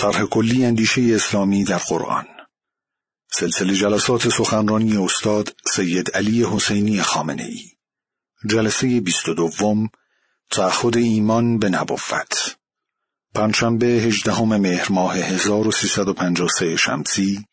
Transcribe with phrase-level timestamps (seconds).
[0.00, 2.26] طرح کلی اندیشه اسلامی در قرآن.
[3.28, 7.60] سلسله جلسات سخنرانی استاد سید علی حسینی خامنه ای
[8.46, 9.90] جلسه بیست و دوم
[10.50, 12.56] تعهد ایمان به نبوت.
[13.34, 17.46] پنجشنبه هجدهم مهر ماه 1353 شمسی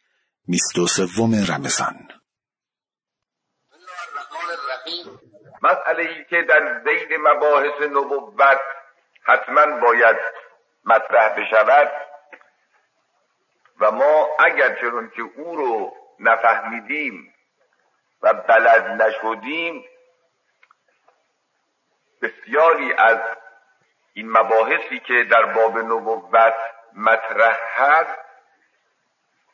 [0.48, 2.08] بیست و سوم رمضان.
[5.64, 8.60] مسئله ای که در زید مباحث نبوت
[9.24, 10.18] حتما باید
[10.86, 12.07] مطرح بشود
[13.80, 17.34] و ما اگر چون که او رو نفهمیدیم
[18.22, 19.86] و بلد نشدیم
[22.22, 23.20] بسیاری از
[24.14, 26.56] این مباحثی که در باب نبوت
[26.94, 28.20] مطرح هست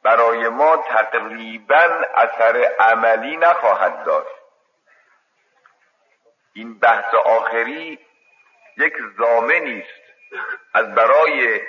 [0.04, 4.36] برای ما تقریبا اثر عملی نخواهد داشت.
[6.54, 8.00] این بحث آخری
[8.78, 10.04] یک زامنی است
[10.74, 11.62] از برای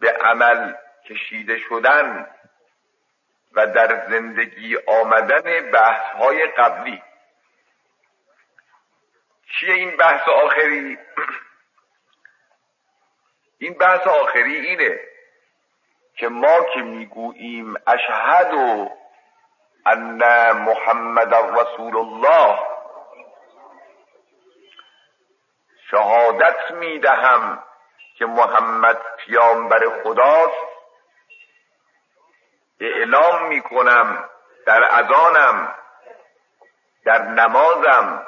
[0.00, 0.74] به عمل
[1.08, 2.30] کشیده شدن
[3.52, 7.02] و در زندگی آمدن بحث های قبلی
[9.50, 10.98] چیه این بحث آخری؟
[13.58, 15.00] این بحث آخری اینه
[16.14, 18.90] که ما که می‌گوییم اشهد و
[19.86, 22.58] ان محمد رسول الله
[25.90, 27.62] شهادت می‌دهم
[28.14, 30.75] که محمد پیامبر خداست
[32.80, 34.28] اعلام می‌کنم
[34.66, 35.74] در اذانم
[37.04, 38.26] در نمازم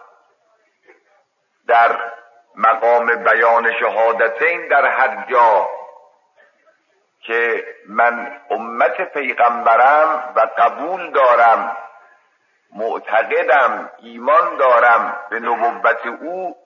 [1.66, 2.12] در
[2.55, 5.68] مقام بیان شهادتین در هر جا
[7.20, 11.77] که من امت پیغمبرم و قبول دارم
[12.72, 16.56] معتقدم ایمان دارم به نبوت او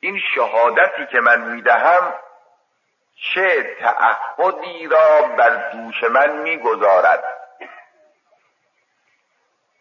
[0.00, 2.14] این شهادتی که من می‌دهم
[3.20, 7.24] چه تعهدی را بر دوش من می‌گذارد؟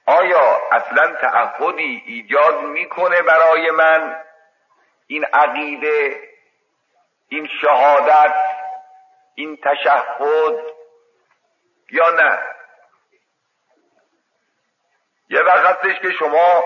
[0.05, 4.23] آیا اصلا تعهدی ایجاد می‌کنه برای من؟
[5.08, 6.30] این عقیده
[7.30, 8.36] این شهادت
[9.36, 10.55] این تشهد
[11.92, 12.39] یا نه؟
[15.30, 16.64] یه وقت که شما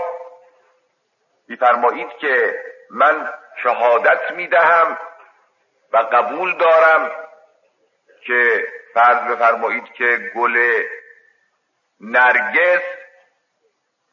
[1.48, 3.34] میفرمایید که من
[3.64, 4.98] شهادت می‌دهم
[5.92, 7.12] و قبول دارم
[8.22, 10.84] که فرض بفرمایید که گل
[12.00, 12.84] نرگس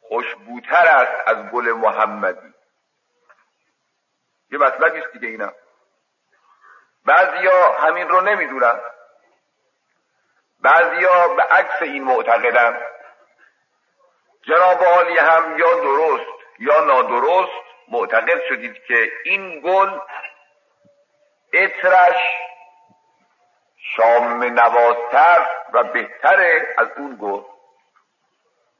[0.01, 2.53] خوشبوتر است از گل محمدی.
[4.51, 5.53] یه مطلبی است دیگه اینا.
[7.05, 8.79] بعضیا همین رو نمی‌دونن.
[10.61, 12.81] بعضیا به عکس این معتقدن.
[14.41, 19.99] جناب عالی هم یا درست یا نادرست معتقد شدید که این گل
[21.53, 22.17] اطرش
[23.95, 27.41] شام نوازتر و بهتره از اون گل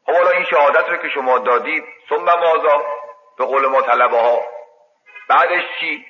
[0.06, 2.85] خب حالا این شهادت رو که شما دادید ثم مازا
[3.38, 4.41] به قول ما طلبه ها
[5.29, 6.06] بعدش چی؟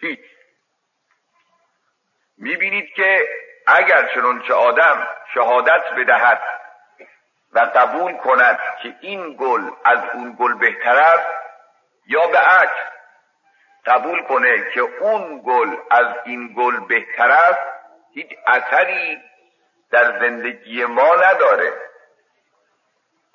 [0.00, 0.20] هیچ.
[2.38, 3.28] می‌بینید که
[3.66, 6.42] اگر چنانچه آدم شهادت بدهد
[7.52, 11.26] و قبول کند که این گل از اون گل بهتر است
[12.06, 12.95] یا به عکس
[13.86, 17.60] قبول کنه که اون گل از این گل بهتر است
[18.14, 19.18] هیچ اثری
[19.90, 21.72] در زندگی ما نداره.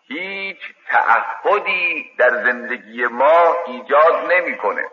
[0.07, 0.57] هیچ
[0.87, 4.85] تعهدی در زندگی ما ایجاد نمی‌کنه.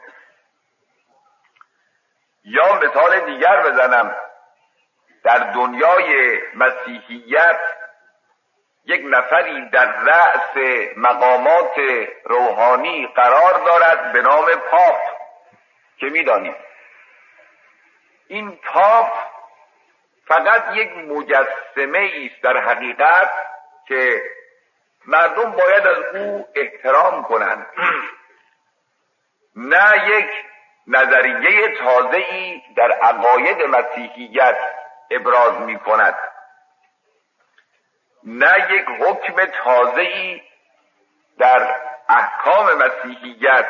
[2.45, 4.17] یا مثال دیگر بزنم.
[5.25, 7.61] در دنیای مسیحیت
[8.85, 10.57] یک نفری در رأس
[10.97, 11.81] مقامات
[12.25, 14.99] روحانی قرار دارد به نام پاپ.
[15.99, 16.57] که می‌دانید
[18.29, 19.13] این پاپ
[20.27, 23.31] فقط یک مجسمه است در حقیقت
[23.89, 24.23] که
[25.07, 27.67] مردم باید از او احترام کنند.
[29.57, 30.31] نه یک
[30.87, 34.59] نظریه تازه ای در عقاید مسیحیت
[35.11, 36.19] ابراز می کند
[38.25, 40.43] نه یک حکم تازه ای
[41.39, 41.75] در
[42.09, 43.67] احکام مسیحیت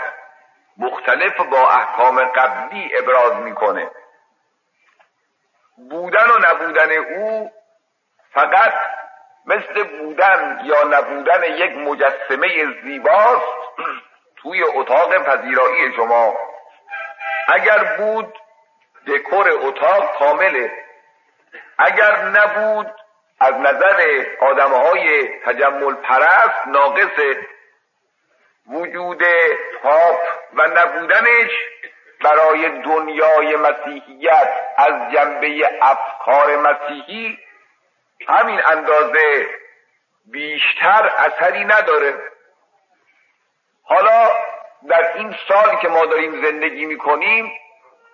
[0.79, 3.91] مختلف با احکام قبلی ابراز می‌کنه.
[5.91, 7.51] بودن و نبودن او
[8.35, 8.75] فقط
[9.47, 13.59] مثل بودن یا نبودن یک مجسمه زیباست
[14.43, 16.39] توی اتاق پذیرایی شما.
[17.49, 18.35] اگر بود
[19.07, 20.85] دکور اتاق کامله.
[21.79, 22.95] اگر نبود
[23.41, 27.37] از نظر آدمهای تجمل پرست ناقص.
[28.67, 29.23] وجود
[30.59, 31.51] و نبودنش
[32.25, 37.39] برای دنیای مسیحیت از جنبه افکار مسیحی
[38.29, 39.49] همین اندازه
[40.27, 42.15] بیشتر اثری نداره.
[43.83, 44.31] حالا
[44.89, 47.53] در این سالی که ما داریم زندگی می‌کنیم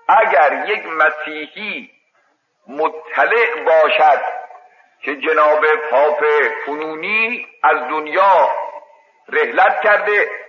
[0.08, 1.90] اگر یک مسیحی
[2.68, 4.22] مطلع باشد
[5.02, 6.24] که جناب پاپ
[6.66, 8.50] فنونی از دنیا
[9.28, 10.43] رهلت کرده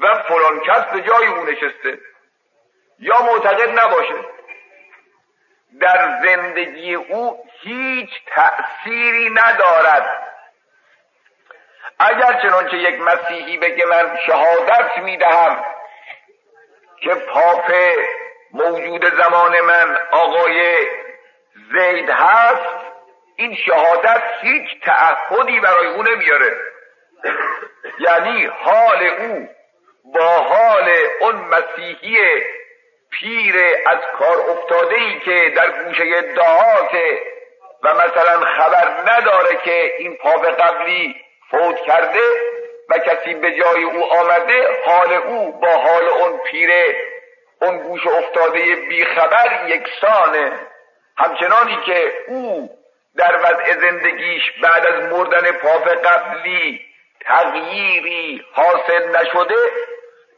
[0.00, 1.98] و فلان کس به جای او نشسته.
[2.98, 4.14] یا معتقد نباشه.
[5.80, 10.26] در زندگی او هیچ تأثیری ندارد.
[11.98, 15.64] اگر چنانچه یک مسیحی بگه من شهادت می‌دهم
[17.00, 17.72] که پاپ
[18.52, 20.86] موجود زمان من آقای
[21.72, 22.86] زید هست
[23.36, 26.56] این شهادت هیچ تعهدی برای او نمیاره.
[27.98, 29.48] یعنی حال او
[30.14, 32.16] با حال اون مسیحی
[33.10, 33.56] پیر
[33.86, 37.22] از کار افتاده ای که در گوشه دهاته
[37.82, 41.16] و مثلا خبر نداره که این پاپ قبلی
[41.50, 42.20] فوت کرده
[42.88, 46.70] و کسی به جای او آمده حال او با حال اون پیر
[47.62, 50.52] اون گوش افتاده بیخبر یکسانه.
[51.18, 52.70] همچنانی که او
[53.16, 56.80] در وضع زندگیش بعد از مردن پاپ قبلی
[57.20, 59.54] تغییری حاصل نشده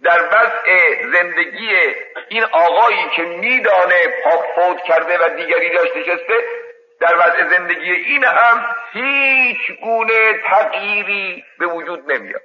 [0.02, 1.68] در وضع زندگی
[2.28, 6.44] این آقایی که میدانه پاک فوت کرده و دیگری داشت نشسته
[7.00, 12.42] در وضع زندگی این هم هیچ گونه تغییری به وجود نمیاد.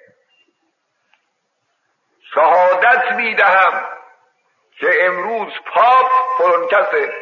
[2.34, 3.88] شهادت می‌دهم
[4.80, 7.14] که امروز پاپ فلان کسه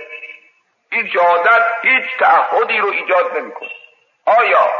[0.91, 3.71] این شهادت هیچ تعهدی رو ایجاد نمی‌کنه.
[4.25, 4.71] آیا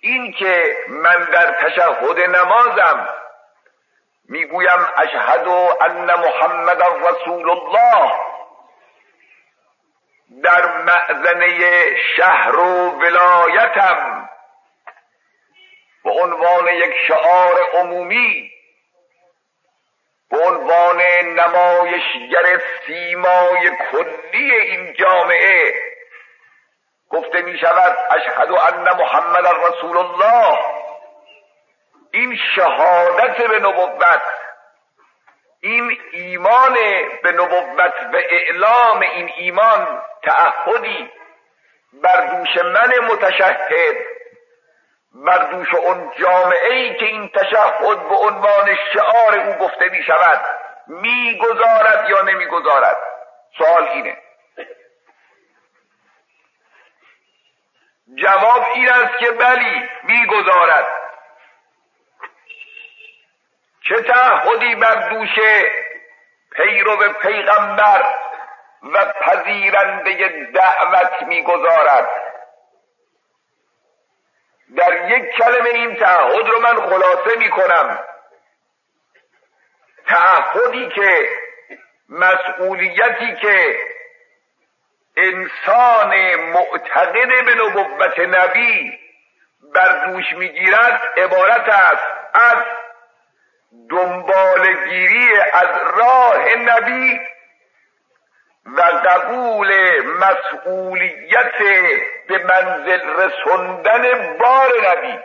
[0.00, 3.23] این که من در تشهد نمازم
[4.28, 5.48] می‌گویم اشهد
[5.80, 8.12] ان محمد رسول الله.
[10.42, 11.58] در معزنه
[12.16, 14.30] شهر و ولایتم.
[16.04, 18.50] به عنوان یک شعار عمومی.
[20.30, 21.00] به عنوان
[21.40, 25.74] نمایشگر سیمای کلی این جامعه.
[27.10, 30.73] گفته می شود اشهد ان محمد رسول الله.
[32.14, 34.22] این شهادت به نبوت
[35.60, 36.74] این ایمان
[37.22, 41.10] به نبوت و اعلام این ایمان تعهدی
[41.92, 43.96] بر دوش من متشهد
[45.14, 50.40] بر دوش اون جامعه ای که این تشهد به عنوان شعار او گفته می شود
[50.86, 52.96] می‌گذارد یا نمی‌گذارد؟
[53.58, 54.16] سوال اینه.
[58.14, 61.03] جواب این است که بلی می‌گذارد.
[63.88, 65.38] چه تعهدی بر دوش
[66.52, 68.14] پیرو پیغمبر
[68.82, 72.08] و پذیرنده دعوت می‌گذارد؟
[74.76, 77.98] در یک کلمه این تعهد رو من خلاصه می کنم
[80.06, 81.28] تعهدی که
[82.08, 83.78] مسئولیتی که
[85.16, 88.98] انسان معتقد به نبوت نبی
[89.74, 92.56] بر دوش می‌گیرد عبارت است از
[93.90, 95.68] دنبالگیری از
[95.98, 97.20] راه نبی
[98.64, 101.58] و قبول مسئولیت
[102.28, 105.18] به منزل رسوندن بار نبی.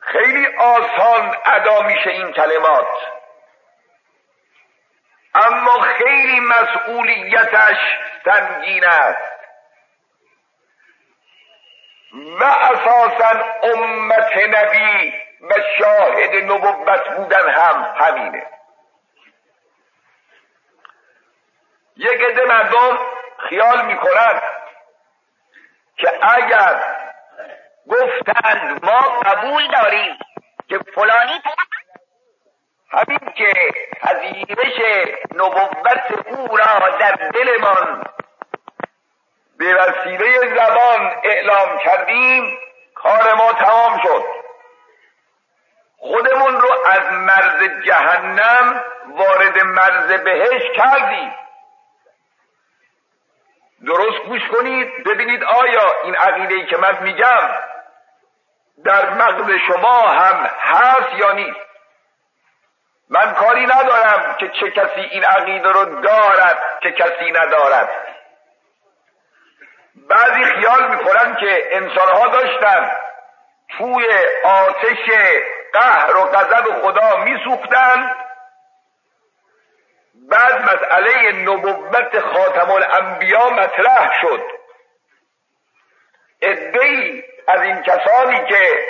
[0.00, 2.88] خیلی آسان ادا میشه این کلمات.
[5.34, 7.78] اما خیلی مسئولیتش
[8.24, 9.39] سنگین است.
[12.12, 18.46] و اساسا امت نبی و شاهد نبوت بودن هم همینه.
[21.96, 22.98] یک عده مردم
[23.48, 24.42] خیال می‌کنند
[25.96, 26.96] که اگر
[27.88, 30.18] گفتند ما قبول داریم
[30.68, 31.42] که فلانی
[32.90, 33.52] همین که
[34.00, 34.80] پذیرش
[35.34, 38.04] نبوت او را در دلمان
[39.60, 42.58] به وسیله زبان اعلام کردیم
[42.94, 44.24] کار ما تمام شد.
[45.96, 51.34] خودمون رو از مرز جهنم وارد مرز بهش کردیم.
[53.86, 57.50] درست گوش کنید ببینید آیا این عقیده ای که من میگم
[58.84, 61.60] در مغز شما هم هست یا نیست.
[63.10, 68.09] من کاری ندارم که چه کسی این عقیده رو دارد چه کسی ندارد.
[70.08, 72.90] بعضی خیال می‌کنن که انسانها داشتن
[73.78, 74.06] توی
[74.44, 75.10] آتش
[75.72, 78.16] قهر و غضب خدا میسوختند
[80.14, 84.42] بعد مسئله نبوت خاتم الانبیا مطرح شد.
[86.42, 88.84] ادهی از این کسانی که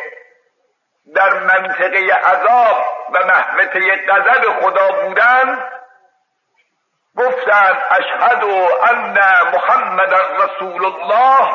[1.15, 5.80] در منطقه عذاب و محوطه غضب خدا بودند
[7.19, 8.45] گفتند اشهد
[8.91, 9.19] ان
[9.53, 11.51] محمد رسول الله.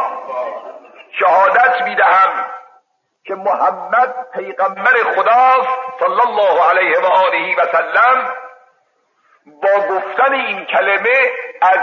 [1.19, 2.45] شهادت می‌دهم
[3.25, 8.33] که محمد پیغمبر خداست صلی الله علیه و آله و سلم.
[9.45, 11.31] با گفتن این کلمه
[11.61, 11.79] از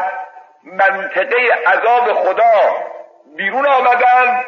[0.64, 1.36] منطقه
[1.66, 2.76] عذاب خدا
[3.36, 4.44] بیرون آمدن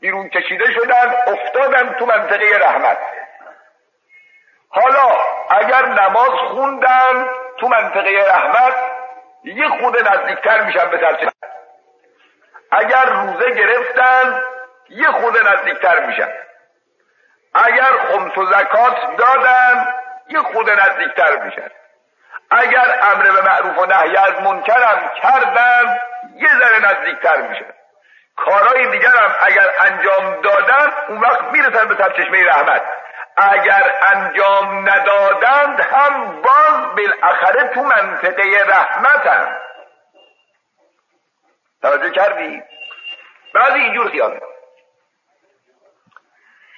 [0.00, 2.98] بیرون کشیده شدن افتادن تو منطقه رحمت.
[4.70, 5.16] حالا
[5.50, 7.26] اگر نماز خوندن
[7.60, 8.74] تو منطقه رحمت
[9.44, 11.28] یه خود نزدیکتر میشن به ترتیب
[12.70, 14.42] اگر روزه گرفتن
[14.88, 16.32] یه خود نزدیکتر میشن.
[17.54, 19.94] اگر خمس و زکات دادن
[20.28, 21.70] یه خود نزدیکتر میشن.
[22.50, 25.98] اگر امر به معروف و نهی از منکرم کردن
[26.36, 27.72] یه ذره نزدیکتر میشن.
[28.36, 32.82] کارهای دیگر هم اگر انجام دادن اون وقت می‌رسن به سرچشمه رحمت.
[33.38, 39.56] اگر انجام ندادند هم باز بالاخره تو منطقه رحمت هم
[41.82, 42.62] توجه کردی؟
[43.54, 44.40] بعضی اینجور خیال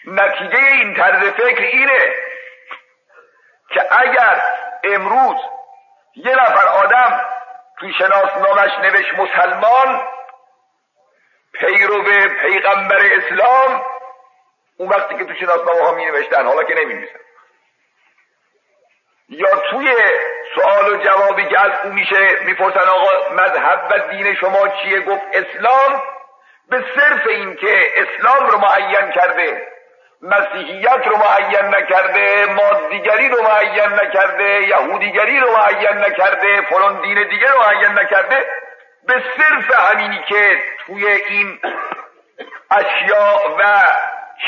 [0.06, 2.14] نتیجه این طرز فکر اینه
[3.68, 4.42] که اگر
[4.84, 5.36] امروز
[6.14, 7.20] یه نفر آدم
[7.78, 10.02] توی شناسنامش نوشت مسلمان
[11.52, 12.02] پیرو
[12.40, 13.84] پیغمبر اسلام
[14.80, 17.18] اون وقتی که تو شناسنامه ها می نوشتن حالا که نمی نوشتن.
[19.28, 19.94] یا توی
[20.54, 25.22] سوال و جوابی که از اون میشه می‌پرسن آقا مذهب و دین شما چیه گفت
[25.32, 26.02] اسلام
[26.68, 29.68] به صرف این که اسلام رو معین کرده
[30.22, 37.48] مسیحیت رو معین نکرده مادیگری رو معین نکرده یهودیگری رو معین نکرده فلان دین دیگه
[37.48, 38.44] رو معین نکرده
[39.06, 41.60] به صرف همینی که توی این
[42.70, 43.82] اشیاء و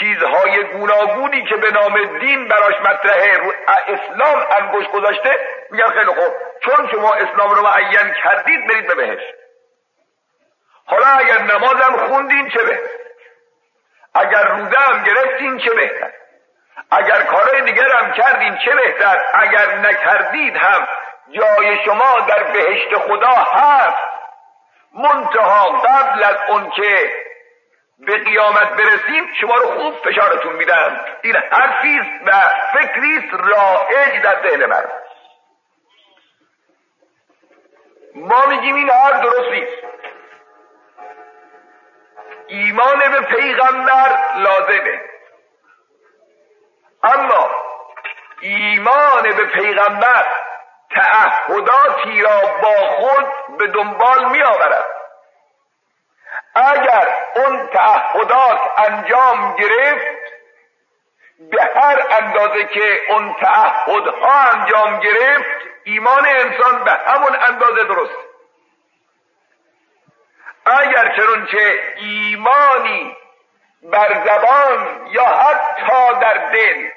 [0.00, 3.52] چیزهای گوناگونی که به نام دین براش مطرحه رو
[3.88, 5.30] اسلام انگوش گذاشته
[5.70, 6.32] میگن خیلی خوب.
[6.62, 9.22] چون شما اسلام رو معین کردید برید به بهش
[10.86, 13.02] حالا اگر نمازم خوندین چه بهتر؟
[14.14, 16.12] اگر روزه هم گرفتین چه بهتر؟
[16.90, 20.88] اگر کارهای دیگر هم کردین چه بهتر؟ اگر نکردید هم
[21.30, 24.02] جای شما در بهشت خدا هست.
[24.94, 27.12] منتها قبل از اون که
[28.06, 31.04] به قیامت برسیم شما رو خوب فشارتون میدن.
[31.22, 32.32] این حرفیست و
[32.72, 34.84] فکریست رائج در ذهن من.
[38.14, 39.72] ما میگیم این حرف درست نیست
[42.46, 45.00] ایمان به پیغمبر لازمه.
[47.02, 47.50] اما
[48.40, 50.26] ایمان به پیغمبر
[50.90, 55.01] تعهداتی را با خود به دنبال می آورد
[56.54, 60.22] اگر اون تعهدات انجام گرفت
[61.50, 68.16] به هر اندازه که اون تعهدها انجام گرفت ایمان انسان به همون اندازه درست.
[70.66, 73.16] اگر چنانچه ایمانی
[73.82, 76.88] بر زبان یا حتی در دل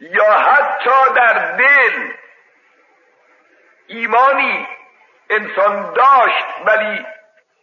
[0.00, 2.12] یا حتی در دل
[3.86, 4.68] ایمانی
[5.30, 7.06] انسان داشت ولی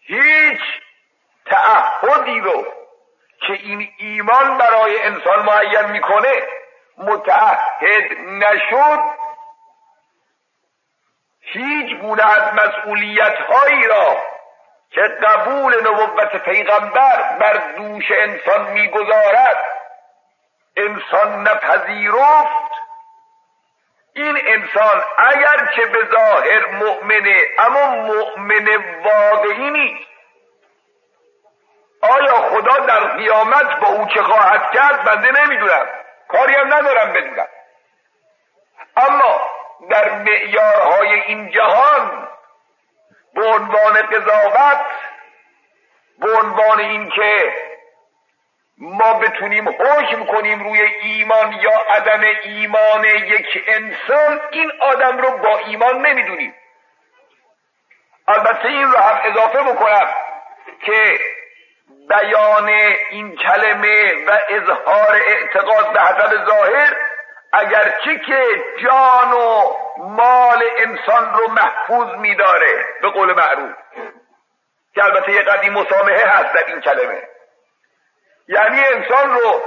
[0.01, 0.61] هیچ
[1.45, 2.65] تعهدی رو
[3.47, 6.47] که این ایمان برای انسان معین می‌کنه
[6.97, 8.99] متعهد نشد.
[11.41, 14.17] هیچ گونه از مسئولیت هایی را
[14.91, 19.57] که قبول نبوت پیغمبر بر دوش انسان می‌گذارد
[20.77, 22.70] انسان نپذیرفت.
[24.13, 28.67] این انسان اگر که به ظاهر مؤمنه اما مؤمن
[29.03, 30.07] واقعی نیست.
[32.01, 35.85] آیا خدا در قیامت با او چه خواهد کرد؟ بنده نمی‌دونم.
[36.27, 37.47] کاری هم ندارم بدونم.
[38.97, 39.49] اما
[39.89, 42.27] در معیارهای این جهان
[43.33, 44.85] به عنوان قضاوت
[46.19, 47.53] به عنوان اینکه
[48.83, 55.57] ما بتونیم حکم کنیم روی ایمان یا عدم ایمان یک انسان این آدم رو با
[55.57, 56.55] ایمان نمی‌دونیم.
[58.27, 60.07] البته این رو هم اضافه بکنم
[60.85, 61.19] که
[62.09, 62.69] بیان
[63.09, 66.97] این کلمه و اظهار اعتقاد به حسب ظاهر
[67.53, 68.43] اگرچه که
[68.83, 73.71] جان و مال انسان رو محفوظ میداره به قول معروف.
[74.95, 77.30] که البته یه قدیم مسامحه هست در این کلمه.
[78.47, 79.61] یعنی انسان رو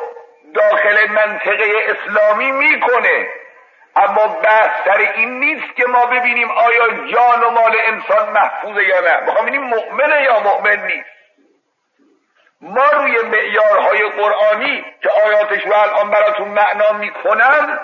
[0.55, 3.29] داخل منطقه اسلامی می‌کنه.
[3.97, 9.01] اما بحث سر این نیست که ما ببینیم آیا جان و مال انسان محفوظه یا
[9.01, 9.21] نه.
[9.21, 11.09] می‌خوام ببینیم مؤمنه یا مؤمن نیست.
[12.61, 17.81] ما روی معیارهای قرآنی که آیاتش رو الان براتون معنا می‌کنم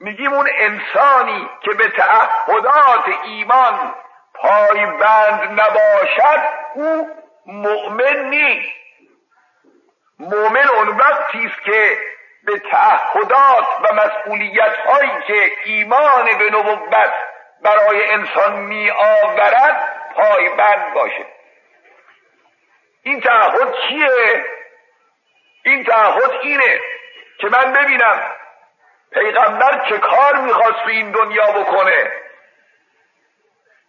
[0.00, 3.94] میگیم اون انسانی که به تعهدات ایمان
[4.34, 6.40] پایبند نباشد
[6.74, 7.08] او
[7.46, 8.72] مؤمن نیست.
[10.18, 11.98] مؤمن اون وقتی است که
[12.44, 17.12] به تعهدات و مسئولیت هایی که ایمان به نبوت
[17.62, 21.26] برای انسان می آورد پایبند باشه.
[23.02, 24.44] این تعهد چیه؟
[25.64, 26.80] این تعهد اینه
[27.38, 28.22] که من ببینم
[29.12, 32.12] پیغمبر چه کار می‌خواست تو این دنیا بکنه.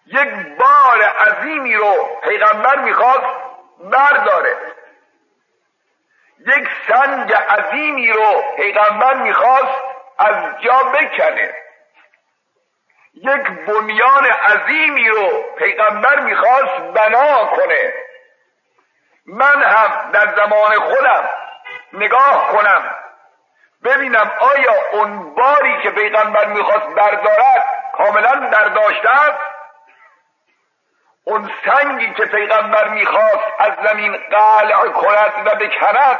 [0.05, 3.27] یک بار عظیمی رو پیغمبر می‌خواست
[3.79, 4.57] برداره.
[6.47, 9.83] یک سنگ عظیمی رو پیغمبر می‌خواست
[10.19, 11.53] از جا بکنه.
[13.13, 17.93] یک بنیان عظیمی رو پیغمبر می‌خواست بنا کنه.
[19.25, 21.29] من هم در زمان خودم
[21.93, 22.95] نگاه کنم
[23.83, 29.58] ببینم آیا اون باری که پیغمبر می‌خواست بردارد کاملا برداشته است؟
[31.29, 36.19] اون سنگی که پیغمبر می‌خواست از زمین قلع کند و بکند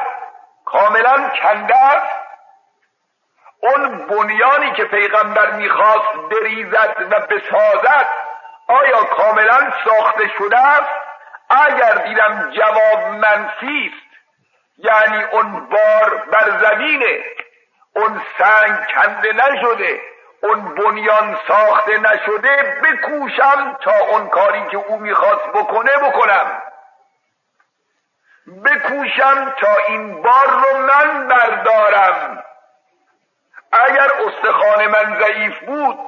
[0.66, 2.16] کاملا کنده است.
[3.62, 8.08] اون بنیانی که پیغمبر می‌خواست بریزد و بسازد
[8.68, 10.92] آیا کاملا ساخته شده است؟
[11.50, 14.10] اگر دیدم جواب منفی است.
[14.78, 17.24] یعنی اون بار بر زمینه.
[17.96, 20.02] اون سنگ کنده نشده.
[20.42, 26.62] اون بنیان ساخته نشده بکوشم تا اون کاری که او می‌خواست بکنه بکنم.
[28.66, 32.44] بکوشم تا این بار رو من بردارم.
[33.72, 36.00] اگر استخوان من ضعیف بود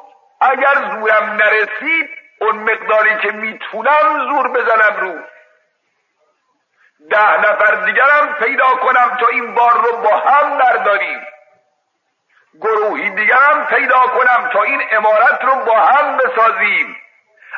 [0.42, 2.10] اگر زورم نرسید
[2.42, 5.20] اون مقداری که می‌تونم زور بزنم رو.
[7.10, 11.28] ده نفر دیگرم پیدا کنم تا این بار رو با هم برداریم.
[12.60, 16.98] گروهی دیگرم پیدا کنم تا این امارت رو با هم بسازیم.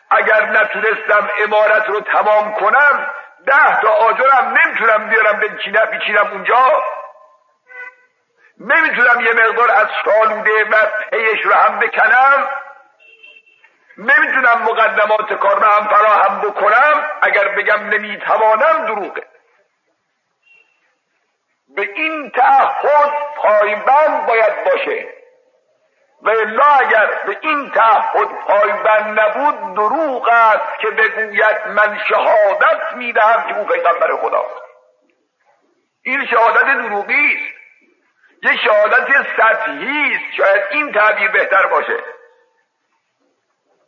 [0.10, 3.14] اگر نتونستم امارت رو تمام کنم
[3.46, 6.84] ده تا آجرم نمی‌تونم بیارم بنچینم بیچینم اونجا.
[8.60, 10.76] نمی‌تونم یه مقدار از شالوده و
[11.12, 12.50] پیش رو هم بکنم.
[13.98, 17.10] نمی‌تونم مقدمات کار رو هم فراهم بکنم.
[17.22, 19.24] اگر بگم نمی‌توانم دروغه.
[21.76, 25.14] به این تعهد پایبند باید باشه.
[26.22, 33.48] و الا اگر به این تعهد پایبند نبود دروغ است که بگوید من شهادت می‌دهم
[33.48, 34.64] که او پیغمبر خداست
[36.04, 37.64] این شهادت دروغی است.
[38.44, 39.08] یه شهادت
[39.38, 40.34] سطحی است.
[40.38, 41.98] شاید این تعبیر بهتر باشه.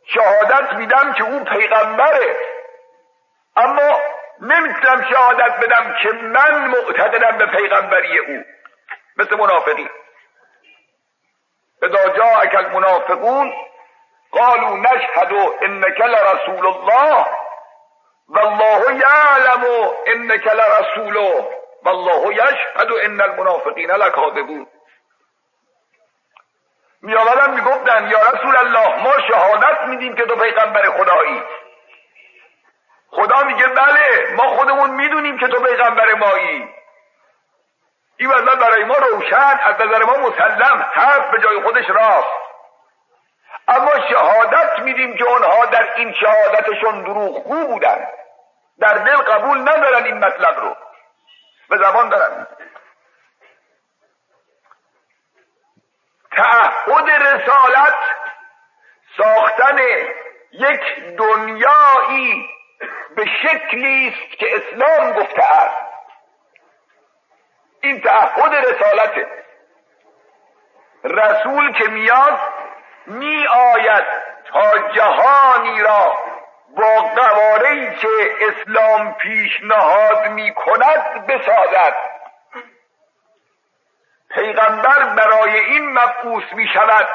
[0.04, 2.36] شهادت میدم که او پیغمبره.
[4.96, 8.44] نمی‌تونم شهادت بدم که من معتقدم به پیغمبری او.
[9.16, 9.90] مثل منافقی
[11.82, 13.54] اذا جاءك المنافقون
[14.32, 15.32] قالوا نشهد
[15.62, 17.26] انك لرسول الله
[18.28, 19.64] والله يعلم
[20.06, 21.48] انك لرسوله
[21.84, 24.66] والله يشهد ان المنافقین لكاذبون
[27.02, 31.42] می آمدن می‌گفتن یا رسول الله ما شهادت میدیم که تو پیغمبر خدایی.
[33.10, 36.74] خدا میگه بله ما خودمون می‌دونیم که تو پیغمبر مایی.
[38.16, 42.46] این وضع برای ما روشن از نظر ما مسلم حرف به جای خودش راست.
[43.68, 48.06] اما شهادت میدیم که آنها در این شهادتشون دروغگو بودن.
[48.78, 50.76] در دل قبول ندارن این مطلب رو.
[51.68, 52.46] به زبان دارن.
[56.32, 57.94] تعهد رسالت
[59.16, 59.78] ساختن
[60.52, 62.55] یک دنیایی
[63.16, 65.76] به شکلی است که اسلام گفته است.
[67.80, 69.26] این تعهد رسالته.
[71.04, 72.38] رسول که میاد
[73.06, 74.04] می آید
[74.52, 76.16] تا جهانی را
[76.76, 78.08] با قواره که
[78.40, 81.94] اسلام پیشنهاد می کند بسازد.
[84.30, 87.08] پیغمبر برای این مبعوث می شود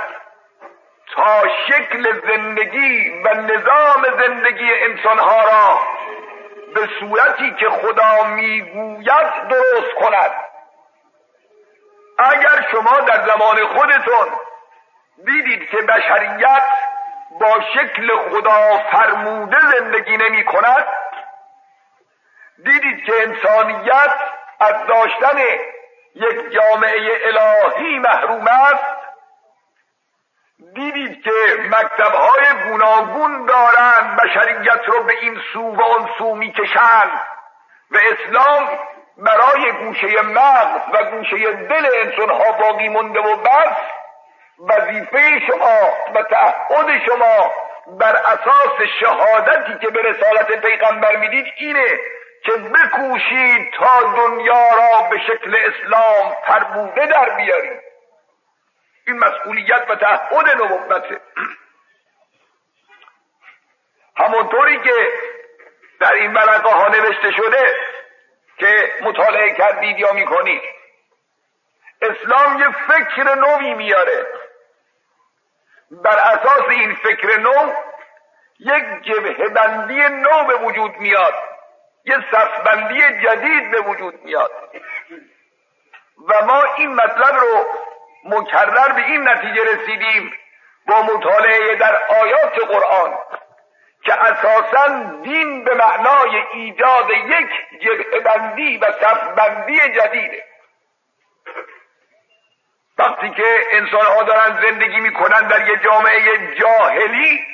[1.15, 5.79] تا شکل زندگی و نظام زندگی انسانها را
[6.73, 10.31] به صورتی که خدا می‌گوید درست کند.
[12.19, 14.27] اگر شما در زمان خودتون
[15.25, 16.63] دیدید که بشریت
[17.39, 20.87] با شکل خدا فرموده زندگی نمی کند
[22.65, 24.13] دیدید که انسانیت
[24.59, 25.37] از داشتن
[26.15, 29.00] یک جامعه الهی محروم است.
[30.75, 31.31] دیدید که
[31.69, 37.21] مکتبهای گوناگون دارند بشریت رو به این سو و آن سو می‌کشند.
[37.91, 38.69] و اسلام
[39.17, 43.77] برای گوشه مغز و گوشه دل انسانها باقی مونده و بس.
[44.59, 47.51] وظیفه شما و تعهد شما
[47.99, 51.99] بر اساس شهادتی که به رسالت پیغمبر می‌دید اینه
[52.43, 57.90] که بکوشید تا دنیا را به شکل اسلام فربوده در بیارید.
[59.07, 61.21] این مسئولیت و تعهد نبوته.
[64.17, 65.07] همونطوری که
[65.99, 67.75] در این ورقه ها نوشته شده
[68.57, 70.61] که مطالعه کردید یا می‌کنید
[72.01, 74.27] اسلام یه فکر نوی میاره.
[75.91, 77.73] بر اساس این فکر نو
[78.59, 81.33] یک جبه بندی نو به وجود میاد.
[82.05, 84.51] یه صفبندی جدید به وجود میاد.
[86.27, 87.65] و ما این مطلب رو
[88.23, 90.33] مکرر به این نتیجه رسیدیم
[90.87, 93.17] با مطالعه در آیات قرآن
[94.03, 94.87] که اساسا
[95.23, 97.49] دین به معنای ایجاد یک
[97.81, 100.43] جبه بندی و صفبندی جدیده.
[102.97, 107.45] وقتی که انسان ها دارن زندگی می‌کنن در یه جامعه جاهلی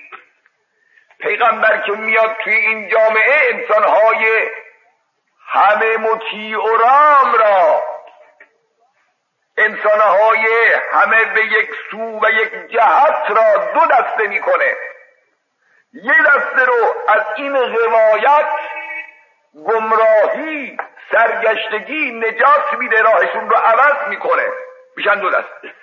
[1.20, 4.50] پیغمبر که میاد توی این جامعه انسان های
[5.48, 7.84] همه مطیع و رام را
[9.58, 14.76] انسان های همه به یک سو و یک جهت را دو دسته می‌کنه.
[15.94, 18.50] یه دسته رو از این روایت
[19.66, 20.78] گمراهی
[21.12, 24.48] سرگشتگی نجات میده راهشون رو عوض می‌کنه.
[24.98, 25.74] میشن دو دسته.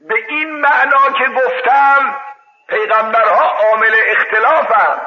[0.00, 2.20] به این معنا که گفتم
[2.68, 5.06] پیغمبرها عامل اختلافند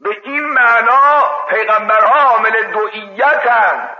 [0.00, 3.93] به این معنا پیغمبرها عامل دوئیتند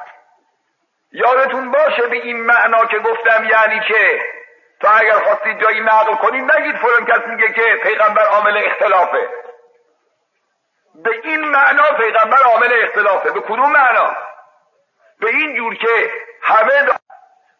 [1.14, 4.22] یادتون باشه به این معنا که گفتم یعنی که
[4.81, 9.29] تا اگر خواستید جایی نقل کنید نگید فلان کس میگه که پیغمبر عامل اختلافه.
[10.94, 13.31] به این معنا پیغمبر عامل اختلافه.
[13.31, 14.16] به کدوم معنا؟
[15.20, 16.92] به این جور که همه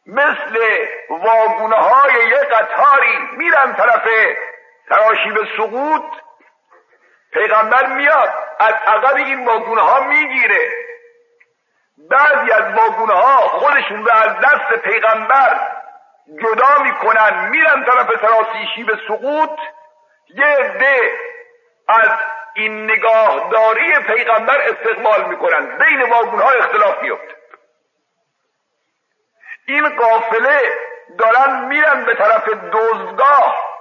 [0.07, 4.09] مثل واگونه های یک قطاری میرن طرف
[5.35, 6.03] به سقوط
[7.33, 10.84] پیغمبر میاد از عقب این واگونه ها می‌گیره.
[12.11, 15.61] بعضی از واگونه ها خودشون رو از دست پیغمبر
[16.43, 19.59] جدا می‌کنن میرن طرف سراسیشی به سقوط.
[20.29, 21.19] یه عده
[21.89, 22.11] از
[22.55, 25.79] این نگاهداری پیغمبر استقبال می‌کنن.
[25.79, 27.35] بین واگون ها اختلاف میفته
[29.67, 30.61] این قافله
[31.19, 33.75] دارن میرن به طرف دزدگاه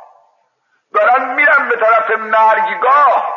[0.93, 3.35] دارن میرن به طرف مرگگاه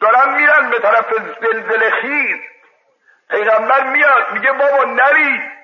[0.00, 2.40] دارن میرن به طرف زلزله خیز.
[3.30, 5.56] پیغمبر میاد میگه بابا نرید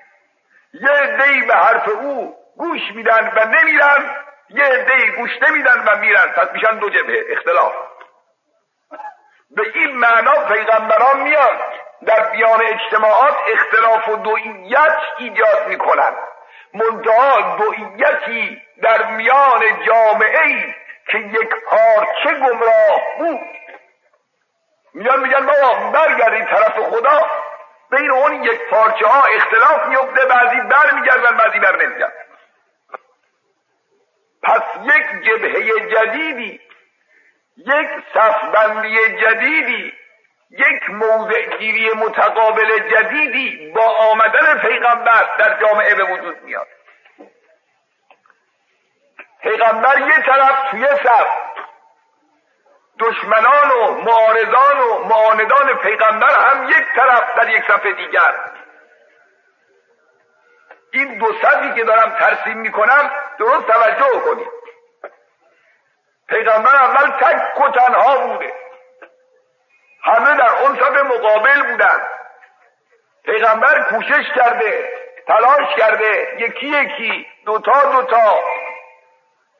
[0.73, 4.15] یه عدهای به حرف او گوش میدن و نمیرن.
[4.49, 6.27] یه عدهای گوش نمیدن و میرن.
[6.27, 7.73] پس میشن دو جبهه اختلاف.
[9.51, 11.59] به این معنا پیغمبران میاد.
[12.05, 16.13] در بیان اجتماعات اختلاف و دوئیت ایجاد می‌کنن.
[16.73, 20.73] منتها دوئیتی در میان جامعه ای
[21.07, 23.39] که یک پارچه گمراه بود.
[24.93, 27.21] میان میگن بابا برگردید طرف خدا.
[27.93, 32.23] بین اون یک پارچه ها اختلاف میفته بعضی بر میگردن بعضی بر نمیگردن.
[34.43, 36.59] پس یک جبهه جدیدی
[37.57, 39.93] یک صفبندی جدیدی
[40.49, 46.67] یک موضع گیری متقابل جدیدی با آمدن پیغمبر در جامعه به وجود میاد.
[49.41, 51.52] پیغمبر یه طرف توی صف
[52.99, 58.33] دشمنان و معارضان و معاندان پیغمبر هم یک طرف در یک صفحه دیگر.
[60.91, 64.47] این دو صفی که دارم ترسیم می‌کنم درست توجه کنید.
[66.29, 68.53] پیغمبر اول تک و تنها بوده.
[70.03, 72.01] همه در اون صف مقابل بودن.
[73.25, 74.89] پیغمبر کوشش کرده
[75.27, 78.39] تلاش کرده یکی یکی دوتا دوتا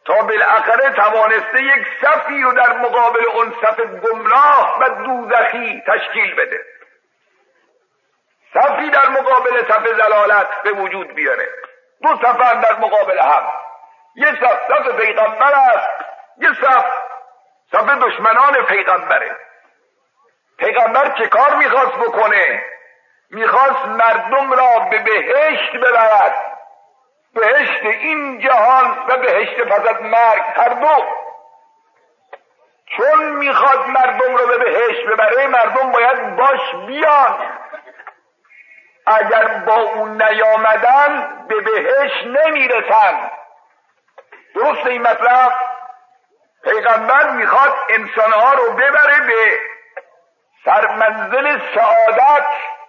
[0.06, 6.66] تا بالاخره توانسته یک صفی رو در مقابل اون صف گمراه و دوزخی تشکیل بده.
[8.54, 11.50] صفی در مقابل صف زلالت به وجود بیاره.
[12.02, 13.48] دو صف در مقابل هم.
[14.16, 16.06] یه صف صف پیغمبر است
[16.38, 16.86] یه صف
[17.72, 19.36] صف دشمنان پیغمبره.
[20.58, 22.64] پیغمبر چه کار می‌خواست بکنه؟
[23.30, 26.53] می‌خواست مردم را به بهشت ببرد.
[27.36, 31.06] بهشت این جهان و بهشت پس از مرگ هر دو
[32.98, 37.60] چون می‌خواد مردم رو به بهشت ببره مردم باید باش بیان.
[39.08, 43.32] اگر با اون نیامدن به بهش نمی‌رسن.
[44.56, 45.52] درست این مطلب؟
[46.64, 49.60] پیغمبر می‌خواد انسانها رو ببره به
[50.66, 52.46] سرمنزل سعادت.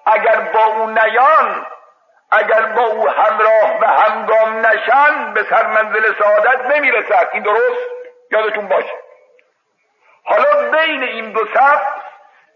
[0.07, 1.67] اگر با اون نیان
[2.31, 7.31] اگر با او همراه و همگام نشن به سرمنزل سعادت نمی‌رسد.
[7.33, 7.81] این درست؟
[8.31, 8.95] یادتون باشه.
[10.25, 11.83] حالا بین این دو صف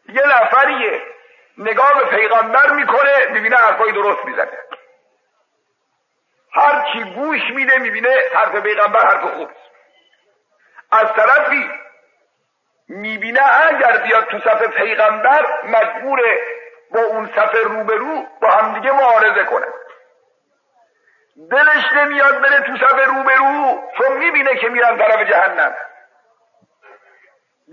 [0.09, 1.03] یه نفریه
[1.59, 4.59] نگاه به پیغمبر می‌کنه می‌بینه حرفای درست می‌زنه.
[6.53, 9.49] هر چی گوش میده می‌بینه حرف پیغمبر حرف خوب
[10.93, 11.71] از طرفی
[12.89, 16.41] می‌بینه اگر بیاد تو صف پیغمبر مجبوره
[16.95, 19.67] با اون صف روبرو با همدیگه معارضه کنه.
[21.51, 25.75] دلش نمیاد بره تو صف روبرو چون می‌بینه که میرن طرف جهنم.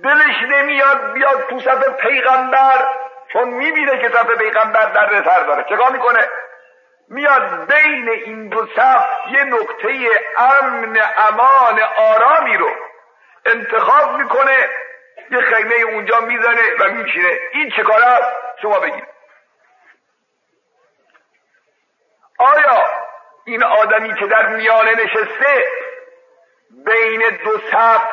[0.03, 2.87] دلش نمیاد بیاد تو صف پیغمبر
[3.33, 5.63] چون می‌بینه که صف پیغمبر در سر داره.
[5.63, 6.29] چگاه می‌کنه؟
[7.09, 12.69] میاد بین این دو صف یه نقطه امن امان آرامی رو
[13.45, 14.69] انتخاب می‌کنه
[15.31, 19.07] یه خیمه اونجا می‌زنه و میشینه این چه کار است؟ شما بگید.
[22.39, 22.87] آیا
[23.45, 25.65] این آدمی که در میانه نشسته
[26.69, 28.03] بین دو صف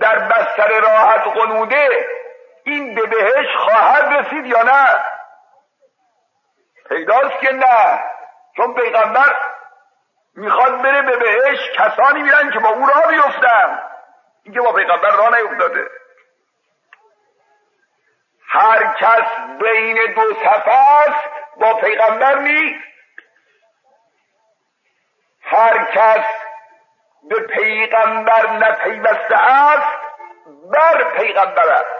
[0.00, 2.08] در بستر راحت قنوده
[2.64, 5.04] این به بهش خواهد رسید یا نه؟
[6.88, 8.04] پیداست که نه.
[8.56, 9.36] چون پیغمبر
[10.34, 13.82] می‌خواد بره به بهش کسانی میرن که با او را بیفتن.
[14.42, 15.88] اینکه با پیغمبر راه نیفتاده.
[18.48, 19.26] هر کس
[19.60, 20.34] بین دو
[20.66, 22.84] است با پیغمبر نیست.
[25.42, 26.24] هر کس
[27.22, 29.98] به پیغمبر نپیوسته است
[30.72, 31.98] بر پیغمبر است.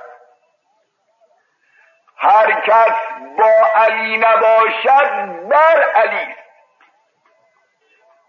[2.16, 2.94] هر کس
[3.38, 6.36] با علی نباشد بر علی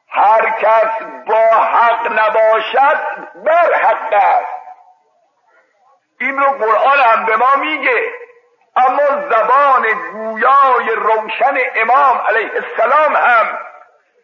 [0.09, 4.68] هر کس با حق نباشد بر حق است.
[6.19, 8.13] این رو قرآن هم به ما میگه.
[8.75, 13.59] اما زبان گویای روشن امام علیه السلام هم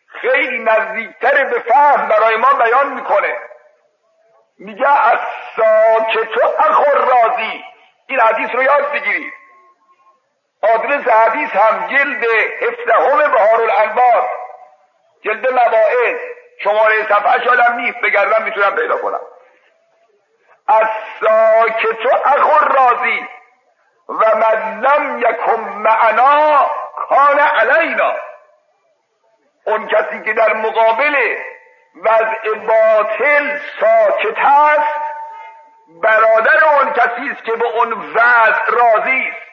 [0.07, 3.37] خیلی نزدیکتر به فهم برای ما بیان می‌کنه.
[4.59, 5.19] میگه از
[5.55, 7.63] ساکتو اخور رازی
[8.07, 9.33] این حدیث رو یاد بگیرید.
[10.63, 12.23] آدرس حدیث هم جلد
[12.61, 14.29] هفدهم بهار الانبار
[15.23, 16.15] جلد مواعظ
[16.63, 19.19] شماره صفحه شادم نیست بگردم می‌تونم پیدا کنم.
[20.67, 20.87] از
[21.19, 23.27] ساکتو اخور رازی
[24.09, 26.71] و من لم یکن معنا
[27.09, 28.13] کان علینا.
[29.65, 31.35] اون کسی که در مقابل
[31.95, 35.01] وضع باطل ساکت است
[36.01, 39.45] برادر اون کسی است که به اون وضع راضی است.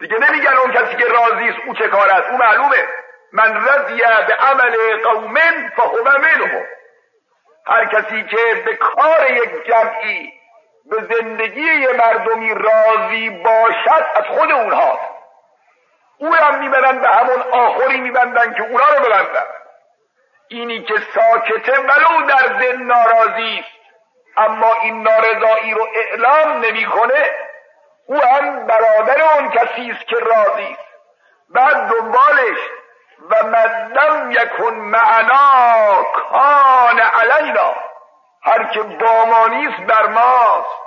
[0.00, 2.88] دیگه نمیگن اون کسی که راضی است او چه کار است؟ او معلومه.
[3.32, 5.34] من رضی به عمل قوم
[5.76, 6.66] فهو منهم
[7.70, 10.32] هر کسی که به کار یک جمعی
[10.84, 15.10] به زندگی مردمی راضی باشد از خود اونهاست
[16.18, 19.46] او هم می‌برن به همون آخری میبندن که اونا رو ببندن.
[20.48, 23.80] اینی که ساکته ولو در دل ناراضی است.
[24.36, 27.30] اما این نارضایی رو اعلام نمی‌کنه.
[28.06, 30.88] او هم برادر اون کسی است که راضی است.
[31.50, 32.58] بعد دنبالش
[33.30, 37.74] و من لم یکن معنا کان علینا.
[38.42, 40.80] هر که بامانیست بر ماست.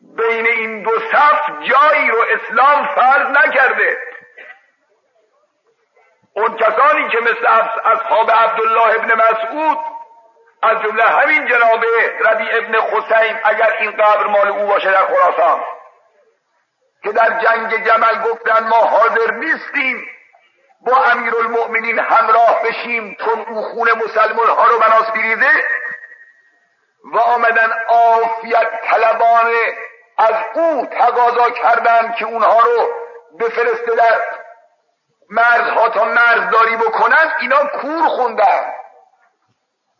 [0.00, 3.98] بین این دو صف جایی رو اسلام فرض نکرده.
[6.36, 7.46] اون کسانی که مثل
[7.84, 9.78] اصحاب عبدالله ابن مسعود
[10.62, 11.84] از جمله همین جناب
[12.20, 15.64] ربی ابن خسین اگر این قبر مال او باشه در خراسان.
[17.06, 20.08] که در جنگ جمل گفتن ما حاضر نیستیم
[20.80, 25.50] با امیر المؤمنین همراه بشیم چون او خون مسلمان ها رو بناس بیریزه
[27.04, 29.58] و آمدن آفیت طلبانه
[30.18, 32.90] از او تقاضا کردند که اونها رو
[33.40, 34.20] بفرسته در
[35.30, 38.72] مرزها تا مرزداری بکنن اینا کور خوندن.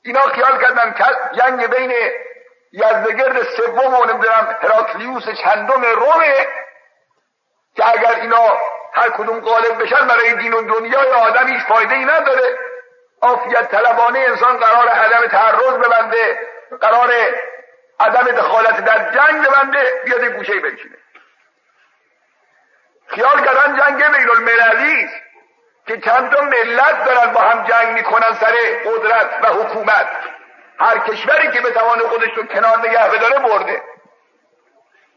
[0.05, 0.95] اینا خیال کردن
[1.33, 1.93] جنگ بین
[2.73, 6.47] یزدگرد سوم و نمی‌دونم هراکلیوس چندم رومه.
[7.77, 8.59] که اگر اینا
[8.93, 12.59] هر کدوم غالب بشن برای دین و دنیا یا آدم هیچ فایده ای نداره.
[13.21, 16.39] آفیت طلبانه انسان قرار عدم تعرض ببنده
[16.81, 17.13] قرار
[18.01, 20.97] عدم دخالت در جنگ ببنده بیاد گوشه بنشینه.
[23.07, 25.09] خیال کردن جنگ بین المللی
[25.87, 30.09] که چند تا ملت دارن با هم جنگ می‌کنن سر قدرت و حکومت.
[30.79, 33.83] هر کشوری که به توان خودش رو کنار نگه بداره برده.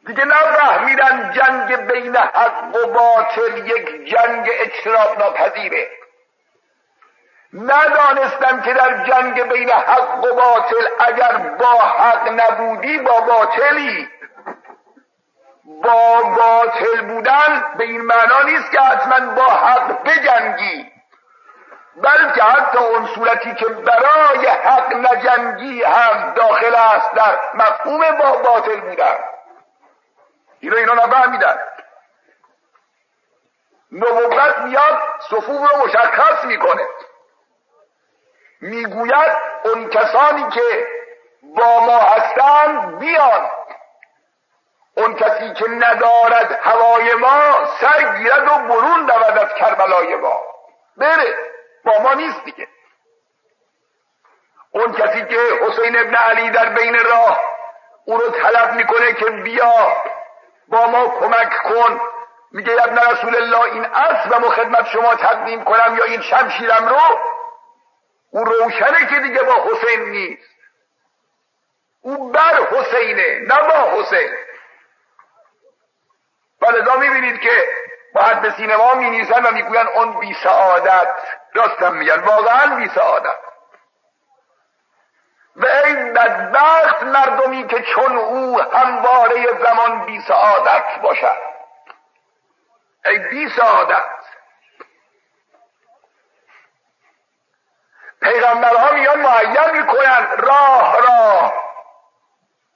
[0.07, 5.89] دیگه نفهمیدن جنگ بین حق و باطل یک جنگ اجتناب ناپذیره.
[7.53, 14.09] ندانستم که در جنگ بین حق و باطل اگر با حق نبودی با باطلی.
[15.83, 20.91] با باطل بودن به این معنا نیست که حتما با حق بجنگی.
[21.95, 28.79] بلکه حتی اون صورتی که برای حق نجنگی هم داخل است در مفهوم با باطل
[28.79, 29.17] بودن.
[30.59, 31.59] این رو اینا نفهمیدن
[33.91, 36.87] نبوت میاد صفوف رو مشخص می‌کنه.
[38.61, 40.87] می‌گوید اون کسانی که
[41.43, 43.49] با ما هستند بیان.
[44.97, 50.41] اون کسی که ندارد هوای ما سر گیرد و برون رود از کربلای ما.
[50.97, 51.35] بره
[51.85, 52.67] با ما نیست دیگه.
[54.71, 57.39] اون کسی که حسین ابن علی در بین راه
[58.05, 60.03] او رو طلب می‌کنه که بیا.
[60.69, 62.01] با ما کمک کن.
[62.51, 67.19] میگه ابن رسول الله این اسبم و خدمت شما تقدیم کنم یا این شمشیرم رو؟
[68.31, 70.49] او روشنه که دیگه با حسین نیست.
[72.01, 74.29] او بر حسینه نه با حسین.
[76.61, 77.69] و لذا می‌بینید که
[78.41, 81.15] به سینما می نیزن و می‌گوین اون بی سعادت.
[81.53, 83.37] راستم میگن واقعا بی سعادت.
[85.55, 91.37] و ای بدبخت مردمی که چون او همواره زمان بی سعادت باشد.
[93.05, 94.05] ای بی سعادت.
[98.21, 100.27] پیغمبرها میان معین می‌کنن.
[100.37, 101.53] راه راه.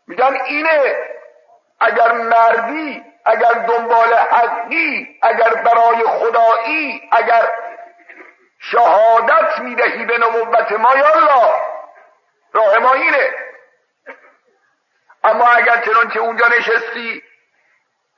[0.08, 1.10] میگن اینه
[1.80, 7.52] اگر مردی اگر دنبال حقی اگر برای خدایی اگر
[8.60, 11.73] شهادت می‌دهی به نبوت ما یا الله.
[12.54, 13.32] راه ما اینه.
[15.24, 17.24] اما اگر چنانچه اونجا نشستی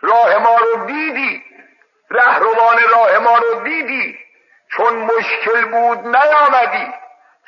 [0.02, 1.44] راه ما رو دیدی
[2.12, 4.20] رهروان راه ما رو دیدی
[4.72, 6.94] چون مشکل بود نیامدی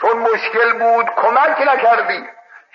[0.02, 2.28] چون مشکل بود کمک نکردی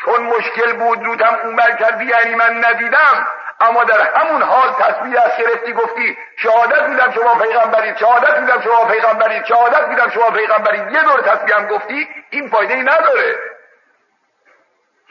[0.04, 3.26] چون مشکل بود رودم عمر کردی یعنی من ندیدم
[3.60, 8.84] اما در همون حال تصویر از گرفتی گفتی شهادت میدم شما پیغمبرید شهادت میدم شما
[8.84, 10.92] پیغمبرید شهادت میدم شما پیغمبرید.
[10.92, 13.51] یه دور تصویر هم گفتی این فایده ای نداره.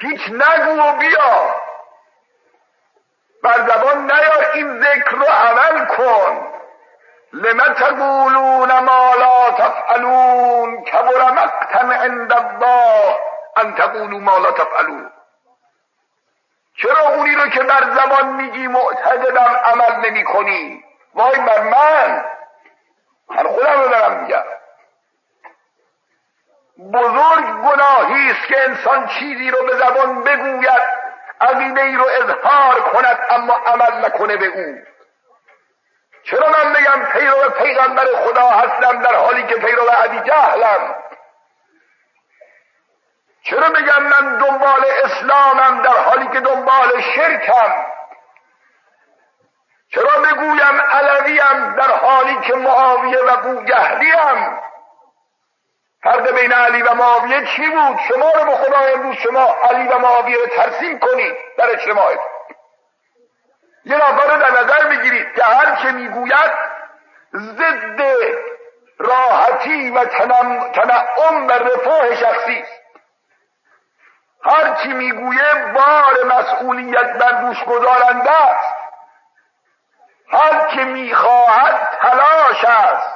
[0.02, 1.56] هیچ نگو بیا.
[3.44, 6.48] بر زبان نیار این ذکر رو عمل کن.
[7.34, 13.18] لم تقولون ما لا تفعلون کبر مقتا عند الله
[13.58, 15.12] ان تقولوا ما لا تفعلون.
[16.78, 20.84] چرا اونی رو که بر زبان میگی معتقدم عمل نمی کنی
[21.16, 22.26] وای بر من.
[23.30, 24.44] من خودم رو دارم میگم.
[26.90, 30.82] بزرگ گناهی است که انسان چیزی رو به زبان بگوید
[31.42, 34.76] عقیده ای رو اظهار کند اما عمل نکنه به او.
[36.24, 40.96] چرا من بگم پیرو پیغمبر خدا هستم در حالی که پیرو عبی جهلم؟
[43.44, 47.86] چرا بگم من دنبال اسلامم در حالی که دنبال شرکم؟
[49.90, 54.60] چرا بگویم علویم در حالی که معاویه و بوجهلیم
[56.04, 59.98] فرق بین علی و معاویه چی بود؟ شما رو به خدا امروز شما علی و
[59.98, 62.20] معاویه رو ترسیم کنید در اجتماعت
[63.86, 66.52] یه نفر رو در نظر می‌گیرید که هر که می‌گوید
[67.36, 68.02] ضد
[69.00, 72.82] راحتی و تنعم و رفاه شخصی است.
[74.44, 78.76] هر چی می‌گویه بار مسئولیت بر دوش گذارنده است.
[80.32, 83.11] هر که می‌خواهد تلاش است.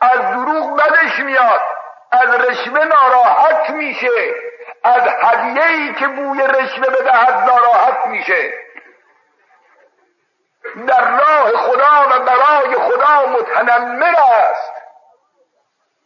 [0.00, 1.60] از دروغ بدش میاد.
[2.10, 4.34] از رشوه ناراحت میشه.
[4.84, 8.52] از هدیه که بوی رشوه بدهد ناراحت میشه.
[10.86, 14.72] در راه خدا و برای خدا متنمر است.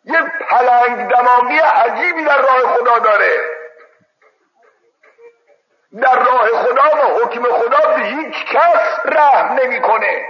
[0.05, 3.33] یه پلنگ دماغی عجیبی در راه خدا داره.
[6.03, 10.27] در راه خدا و حکم خدا به هیچ کس رحم نمی‌کنه.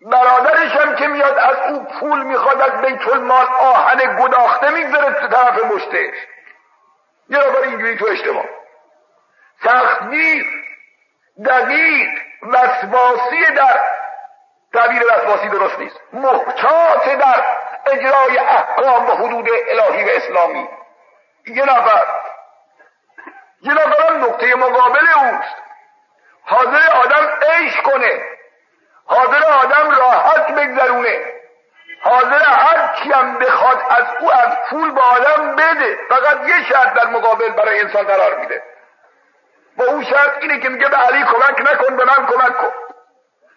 [0.00, 5.28] برادرش هم که میاد از او پول می‌خواد از بیت المال آهن گداخته می‌گذاره تو
[5.28, 6.14] طرف مشتش.
[7.28, 8.44] یه نفر اینجوری تو اجتماع.
[9.64, 10.46] سختگیر
[11.46, 12.08] دقیق
[12.42, 13.80] وسواسی در.
[14.72, 16.00] تعبیر وسواسی درست نیست.
[16.12, 17.44] محتاط در
[17.86, 20.68] اجرای احکام و حدود الهی و اسلامی.
[21.46, 22.06] یه نفر
[23.62, 25.56] یه نفرم نقطه مقابل اوست.
[26.42, 28.35] حاضر آدم عیش کنه.
[29.06, 31.32] حاضر آدم راحت بگذرونه.
[32.00, 35.98] حاضر هر کیم بخواد از او از پول به آدم بده.
[36.08, 38.62] فقط یه شرط در مقابل برای انسان قرار میده.
[39.76, 42.72] با اون شرط اینه که میگه به علی کمک نکن به من کمک کن.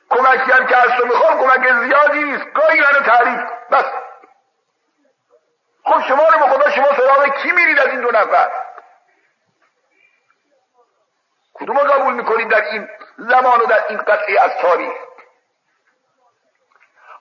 [0.09, 2.45] کمکی هم که از تو می‌خوام کمک زیادی نیست.
[2.53, 3.39] گاهی منو تعریف
[3.71, 3.85] بس.
[5.83, 8.49] خب شما رو به خدا شما سراغ کی میرید از این دو نفر؟
[11.53, 14.93] کدوم قبول می‌کنید در این زمان و در این قطعه از تاریخ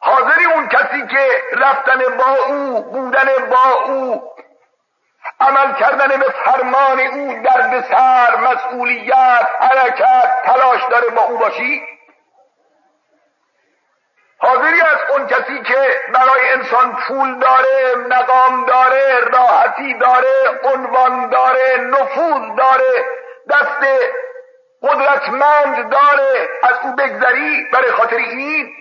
[0.01, 4.32] حاضری اون کسی که رفتن با او بودن با او
[5.40, 11.82] عمل کردن به فرمان او درد سر مسئولیت حرکت تلاش داره با او باشی؟
[14.38, 21.76] حاضری از اون کسی که برای انسان پول داره مقام داره راحتی داره عنوان داره
[21.76, 23.05] نفوذ داره
[23.51, 23.86] دست
[24.82, 28.74] قدرتمند داره از او بگذری برای خاطر این؟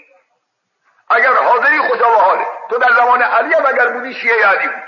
[1.10, 2.48] اگر حاضری خوشا و حاله.
[2.70, 4.84] تو در زمان علی هم اگر بودی شیعه علی بود.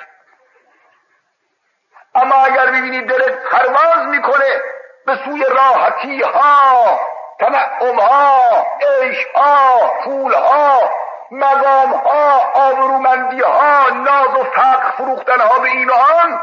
[2.16, 4.62] اما اگر ببینی دلت پرواز می‌کنه
[5.06, 7.00] به سوی راحتی ها
[7.40, 10.90] تنعم ها عیش ها پول ها
[11.32, 16.42] مقام ها آبرومندی ها ناز و فقر فروختن ها به این آن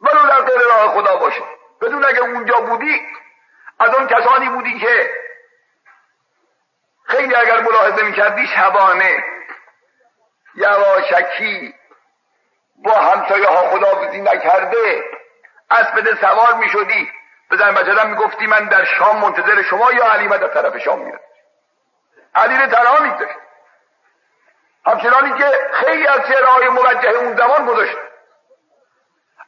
[0.00, 1.42] ولو در غیر راه خدا باشه.
[1.80, 3.00] بدون اگه اونجا بودی
[3.80, 5.10] از اون کسانی بودی که
[7.12, 9.24] خیلی اگر ملاحظه می‌کردی شبانه
[10.54, 11.74] یواشکی
[12.84, 15.04] با همسایه ها خداحافظی نکرده
[15.70, 17.10] اسبد سوار می‌شدی.
[17.50, 21.20] به زن بچه می‌گفتی من در شام منتظر شما یا علی در طرف شام میرم؟
[22.34, 23.38] علی رو تنها میگذاشت
[24.86, 27.96] همچنانی که خیلی از چهرهای موجه اون زمان گذاشت.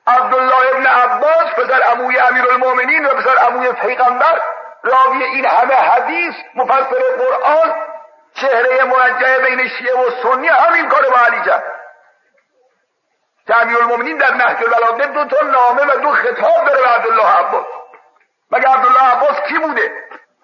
[0.06, 4.40] عبدالله ابن عباس پسر عموی امیر المومنین و پسر عموی پیغمبر
[4.84, 7.74] راوی این همه حدیث مفسر قرآن
[8.34, 11.74] چهره موجه بین شیعه و سنی همین کار با علی کرد
[13.64, 17.66] امیر المومنین در نهج البلاغه دو تا نامه و دو خطاب داره به عبدالله عباس.
[18.50, 19.92] مگه عبدالله عباس کی بوده؟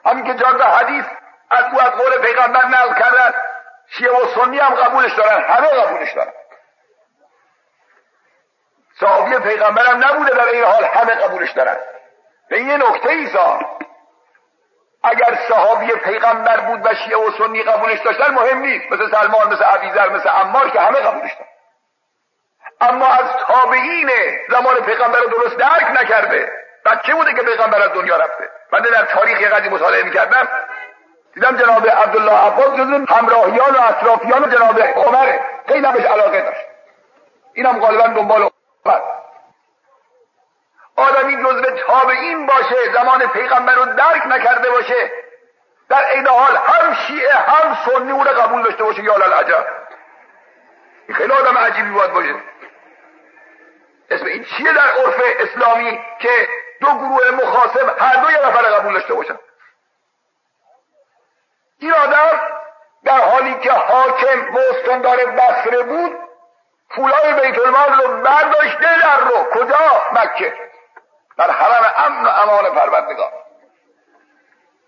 [0.07, 1.05] همین که جاده حدیث
[1.51, 3.35] از او از قول پیغمبر نقل کردن
[3.89, 6.33] شیعه و سنی هم قبولش دارن همه قبولش دارن.
[9.01, 11.77] صحابی پیغمبر هم نبوده در این حال همه قبولش دارن.
[12.49, 13.61] به این نکته ایسا
[15.03, 18.93] اگر صحابی پیغمبر بود و شیعه و سنی قبولش داشتن مهم نیست.
[18.93, 21.51] مثل سلمان مثل عبیزر مثل عمار که همه قبولش دارن
[22.81, 24.11] اما از تابعین
[24.51, 26.53] زمان پیغمبر رو درست درک نکرده.
[26.85, 30.49] بچه بوده که پیغمبر از دنیا رفته؟ من در تاریخ قدی مطالعه می‌کردم.
[31.35, 36.67] دیدم جناب عبدالله عباس جز همراهیان و اطرافیان جناب عمره خیلی بهش علاقه داشت.
[37.55, 38.51] اینم غالبا دنبال
[38.87, 39.01] عمر.
[41.01, 45.11] آدمی جزو تابعین باشه زمان پیغمبر رو درک نکرده باشه.
[45.89, 49.67] در این حال هم شیعه هم سنی او قبول داشته باشه یا العجب
[51.09, 52.35] این خیلی آدم عجیبی باید باشه.
[54.11, 56.49] اسم این چیه در عرف اسلامی که
[56.81, 59.39] دو گروه مخاصم هر دو یه نفر قبول داشته باشن؟
[61.79, 62.41] این آدم
[63.05, 66.19] در حالی که حاکم و استاندار بصره بود
[66.91, 69.45] پولای بیت المال رو برداشته در رو.
[69.45, 70.70] کجا؟ مکه.
[71.41, 73.33] در حرم امن و امان پروردگار.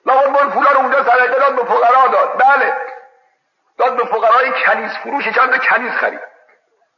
[0.06, 2.38] لابد بر پولا رو اونجا صدقه داد به فقرا داد.
[2.38, 2.76] بله.
[3.78, 6.20] داد به فقرای کنیز فروش چند کنیز خرید.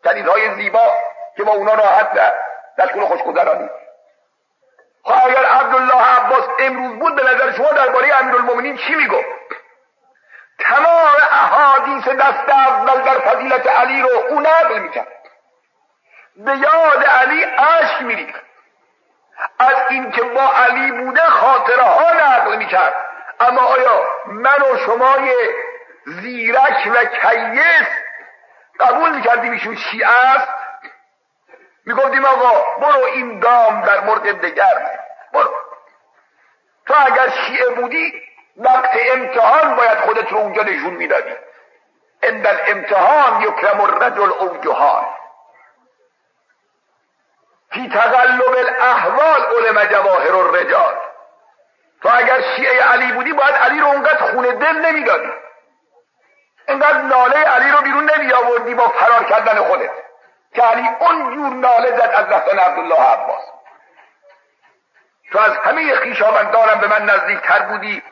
[0.05, 0.92] کنیزهای زیبا
[1.36, 2.34] که با اونا راحت در
[2.78, 3.68] دستگل خوشگذرانی.
[5.05, 9.26] خب اگر عبدالله عباس امروز بود به نظر شما درباره امیرالمومنین چی می‌گفت؟
[10.59, 15.09] تمام احادیث دست اول در فضیلت علی رو او نقل می‌کرد.
[16.36, 18.53] به یاد علی اشک میریخت.
[19.59, 22.95] از اینکه با علی بوده خاطره ها نقل می‌کرد.
[23.41, 25.35] اما آیا من و شمای
[26.07, 27.89] زیرک و کیس
[28.80, 30.49] قبول می‌کردیم ایشون شیعه است؟
[31.87, 34.99] می‌گفتیم آقا برو این دام در مورد دگر.
[35.32, 35.55] برو.
[36.87, 38.12] تو اگر شیعه بودی
[38.57, 41.35] وقت امتحان باید خودت رو اونجا نشون می‌دادی.
[42.22, 45.05] عند الامتحان یکرم الرجل او جهان
[47.75, 50.95] فی تقلب الاحوال علم جواهر الرجال.
[52.03, 55.33] تو اگر شیعه علی بودی باید علی رو اونقدر خونه دل نمی‌دادی.
[56.68, 59.91] اینقدر ناله علی رو بیرون نمی آوردی با فرار کردن خودت.
[60.55, 63.43] که علی اون جور ناله زد از رفتن عبدالله عباس.
[65.33, 68.03] تو از همه خیشاوندانم به من نزدیک تر بودی.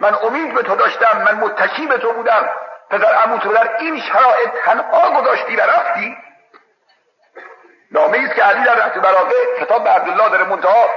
[0.00, 2.50] من امید به تو داشتم من متکی به تو بودم.
[2.90, 6.16] پدر عمو تو در این شرایط تنها گذاشتی و رفتی.
[7.92, 10.88] نامه است که علی در رفت براقه کتاب به عبدالله داره منتها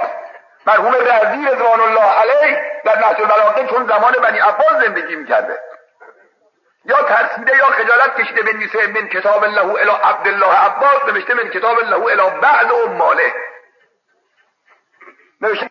[0.66, 5.58] مرحوم رضی رضوان الله علیه در نهج البلاغه چون زمان بنی عباس زندگی می‌کرده.
[6.84, 11.78] یا ترسیده یا خجالت کشیده بنویسه من کتاب الله الی عبدالله عباس نوشته من کتاب
[11.78, 13.34] الله الی بعد و ماله
[15.40, 15.70] نوشته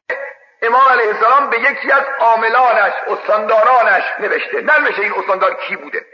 [0.61, 4.61] امام علیه السلام به یکی از عاملانش استاندارانش نوشته.
[4.61, 6.05] ننوشته این استاندار کی بوده.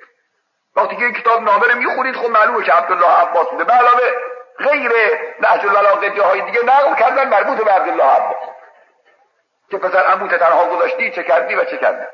[0.75, 3.63] وقتی که کتاب نامه رو می‌خونید خب معلومه که عبدالله عباس بوده.
[3.63, 4.11] به علاوه
[4.59, 4.91] غیر
[5.39, 8.49] نهج البلاغه جاهای دیگه نقل کردن مربوط به عبدالله عباس
[9.71, 12.05] که پسر عموت تنها گذاشتی چه کردی و چه کردی.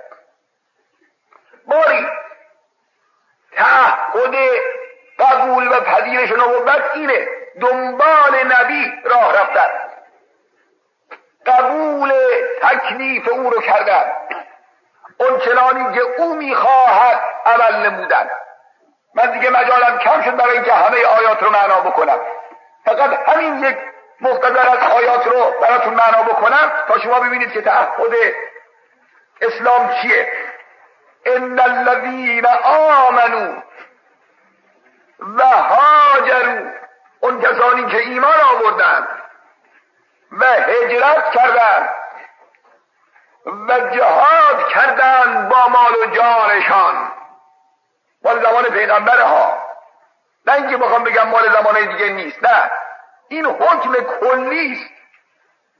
[1.65, 2.07] باری
[3.55, 4.35] تعهد
[5.19, 7.27] قبول و پذیرش نبوت اینه
[7.61, 9.69] دنبال نبی راه رفتن.
[11.45, 12.13] قبول
[12.61, 14.11] تکلیف او رو کردن.
[15.19, 18.29] اون چنانی که او می‌خواهد عمل نمودن.
[19.15, 22.19] من دیگه مجالم کم شد برای اینکه همه آیات رو معنا بکنم.
[22.85, 23.77] فقط همین یک
[24.21, 28.13] مختصر از آیات رو براتون معنا بکنم تا شما ببینید که تعهد
[29.41, 30.31] اسلام چیه.
[31.25, 33.61] ان الذین آمنو
[35.19, 36.71] و هاجرو
[37.19, 39.07] اون کسانی که ایمان آوردند
[40.31, 41.89] و هجرت کردند
[43.67, 47.11] و جهاد کردند با مال و جانشان.
[48.23, 49.61] مال زمان پیغمبر ها
[50.45, 52.71] نه اینکه بخوام بگم مال زمان دیگه نیست نه.
[53.27, 54.91] این حکم کلی است.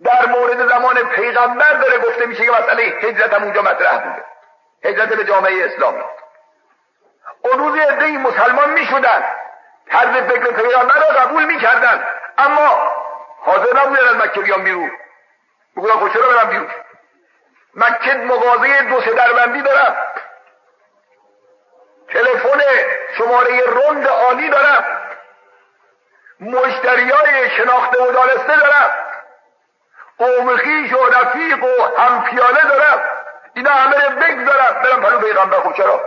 [0.04, 4.24] در مورد زمان پیغمبر داره گفته میشه که مسئله هجرت هم اونجا مطرح بوده.
[4.84, 6.04] هجرت به جامعه اسلامی
[7.42, 9.24] اون روز عده مسلمان می‌شدن.
[9.89, 12.08] طرز فکر پیغمبر را قبول می‌کردن.
[12.38, 12.92] اما
[13.42, 14.92] حاضر نبودن از مکه بیان بیرون.
[15.78, 16.70] بگویم خود چرا برم بیرون؟
[17.76, 19.96] مکه مغازه دو سه دربندی دارم.
[22.14, 22.62] تلفن
[23.18, 25.01] شماره رند عالی دارم.
[26.39, 28.91] مشتری های شناخته و دانسته دارم.
[30.18, 33.01] قوم و رفیق و همپیاله دارم.
[33.53, 35.59] اینا همه رو بگذارم برم پلو پیغمبر.
[35.59, 36.01] خب چرا؟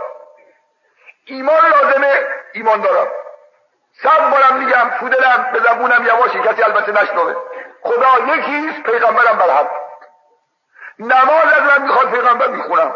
[1.25, 3.07] ایمان لازمه ایمان دارم.
[4.03, 7.35] سب بارم میگم تو دلم به زبونم یواشی کسی البته نشنوه.
[7.81, 9.67] خدا یکیست پیغمبرم برحق
[10.99, 12.95] نماز از من می‌خواد پیغمبر می‌خونم.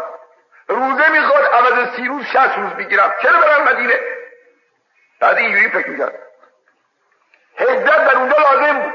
[0.70, 3.94] روزه می‌خواد عوض سی روز شست روز می‌گیرم چرا برم مدینه؟
[5.20, 6.14] بعد اینجوری فکر می‌کرد.
[7.56, 8.94] هجرت در اونجا لازم بود.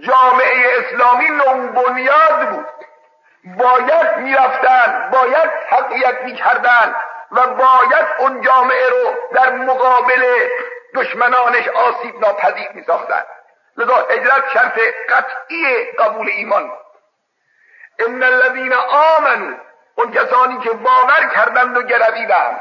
[0.00, 2.66] جامعه اسلامی نوبنیاد بود.
[3.44, 6.96] باید می‌رفتن باید تقویت می‌کردن
[7.32, 10.48] و باید اون جامعه رو در مقابل
[10.94, 13.22] دشمنانش آسیب ناپذیر میساختن.
[13.76, 16.72] لذا هجرت شرط قطعی قبول ایمان
[17.98, 19.65] ان الذین آمنوا
[19.96, 22.60] اون کسانی که باور کردند و گرویدند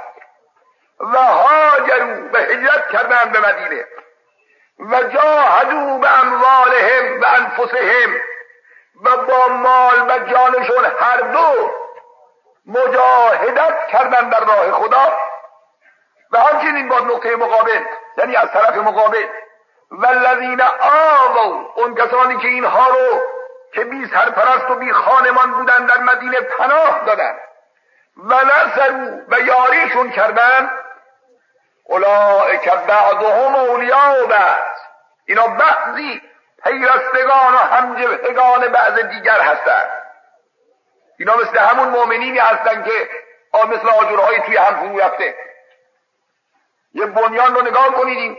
[1.00, 3.86] و هاجروا و هجرت کردند به مدینه
[4.80, 8.16] و جاهدوا به اموالهم و انفسهم
[9.04, 11.72] و با مال و جانشون هر دو
[12.66, 15.18] مجاهدت کردن در راه خدا
[16.32, 17.82] و همچنین با نقطه مقابل
[18.18, 19.26] یعنی از طرف مقابل.
[19.92, 23.22] والذین آووا اون کسانی که اینها رو
[23.76, 27.38] که بی سرپرست و بی خانمان بودن در مدینه پناه دادن.
[28.18, 30.72] و نصرو و یاریشون کردن.
[31.84, 34.78] اولئک بعضهم اولیاء بعض.
[35.26, 36.22] اینا بعضی
[36.64, 40.02] پیرستگان و همجهگان بعض دیگر هستند
[41.20, 43.10] اینا مثل همون مؤمنینی هستن که
[43.54, 45.36] مثل آجرهایی توی هم فرو رفته.
[46.94, 48.38] یه بنیان رو نگاه کنید این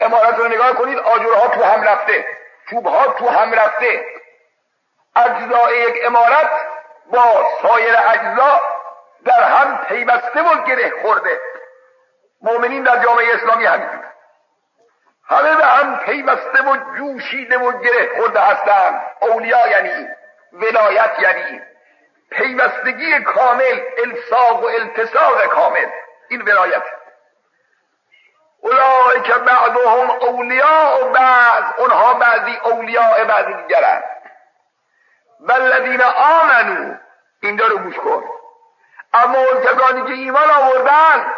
[0.00, 2.26] امارت رو نگاه کنید آجرها تو هم رفته.
[2.70, 4.21] چوبها تو هم رفته.
[5.16, 6.50] اجزای یک امارت
[7.12, 8.60] با سایر اجزا
[9.24, 11.40] در هم پیوسته و گره خورده.
[12.42, 13.88] مؤمنین در جامعه اسلامی همین
[15.28, 19.02] همه به هم پیوسته و جوشیده و گره خورده هستند.
[19.20, 20.08] اولیا یعنی
[20.52, 21.60] ولایت یعنی
[22.30, 25.86] پیوستگی کامل الساق و التصاق کامل.
[26.28, 26.82] این ولایت.
[28.60, 34.04] اولای که بعضهم اولیاء و بعض اونها بعضی اولیاء بعضی دیگرند.
[35.42, 36.94] والذین آمنو
[37.40, 38.24] این رو گوش کن.
[39.14, 41.32] اما اون کسانی که ایمان آوردن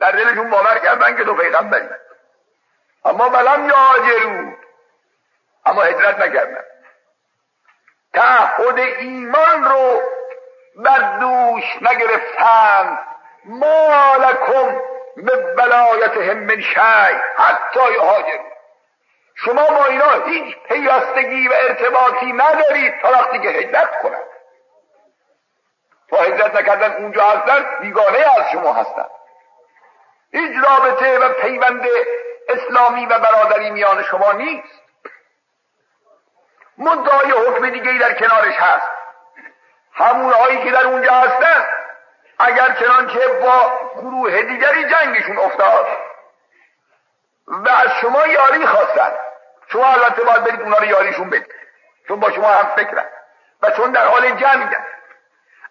[0.00, 1.88] در دلشون باور کردن که تو پیغمبری.
[3.04, 4.52] اما بلم یاجرو.
[5.66, 6.64] اما هجرت نکردن.
[8.14, 10.02] تعهد ایمان رو
[10.76, 12.98] بر دوش نگرفتند
[13.44, 14.80] مالکم
[15.16, 18.44] به بلایتهم من شی حتی یهاجرو.
[19.44, 24.28] شما با اینا هیچ پیوستگی و ارتباطی ندارید تا وقتی که هجرت کنند
[26.08, 29.06] تا هجرت نکردن اونجا هستن بیگانه از شما هستن.
[30.32, 31.86] هیچ رابطه و پیوند
[32.48, 34.82] اسلامی و برادری میان شما نیست.
[36.78, 38.88] مدعای حکم دیگه در کنارش هست.
[39.92, 41.68] همونهایی که در اونجا هستن
[42.38, 45.86] اگر چنانچه با گروه دیگری جنگشون افتاد
[47.46, 49.12] و از شما یاری خواستن.
[49.72, 51.54] شما البته باید برید اونا رو یاریشون بدید.
[52.08, 53.04] چون با شما هم فکرن
[53.62, 54.76] و چون در حال جنگ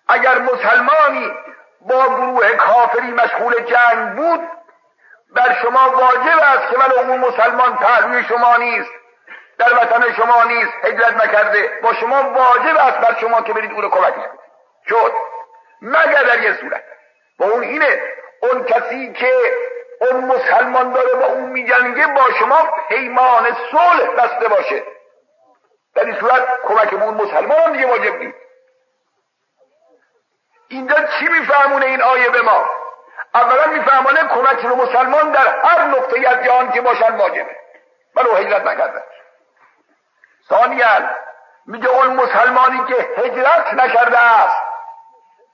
[0.08, 1.34] اگر مسلمانی
[1.82, 4.50] با گروه کافری مشغول جنگ بود
[5.36, 8.92] بر شما واجب است که ولو اون مسلمان پهلوی شما نیست
[9.58, 11.80] در وطن شما نیست هجرت نکرده.
[11.84, 14.40] با شما واجب است بر شما که برید او رو کمک کنید.
[14.90, 15.14] شد.
[15.82, 16.84] مگر در یه صورت.
[17.40, 18.02] با اون اینه
[18.40, 19.32] اون کسی که
[20.02, 24.84] اون مسلمان داره با اون میجنگه با شما پیمان صلح بسته باشه.
[25.96, 28.38] در این صورت کمک اون مسلمان هم دیگه واجب نیست.
[30.68, 32.70] اینجا چی میفهمونه این آیه به ما؟
[33.34, 37.56] اولا میفهمانه کمک به مسلمان در هر نقطه از جهان که باشن واجبه.
[38.16, 39.04] ولو هجرت نکردن
[40.50, 41.10] ثانیا
[41.66, 44.62] میگه اون مسلمانی که هجرت نکرده است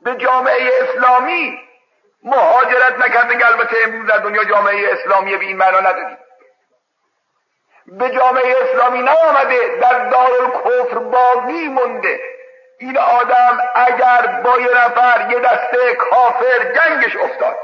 [0.02, 1.60] به جامعه اسلامی
[2.24, 6.18] مهاجرت نکرده که البته امروز در دنیا جامعه اسلامی به این معنا نداریم.
[7.88, 10.30] به جامعه اسلامی نیامده در دار
[10.66, 12.20] کفر باقی مونده.
[12.80, 17.56] این آدم اگر با یه نفر یه دسته کافر جنگش افتاد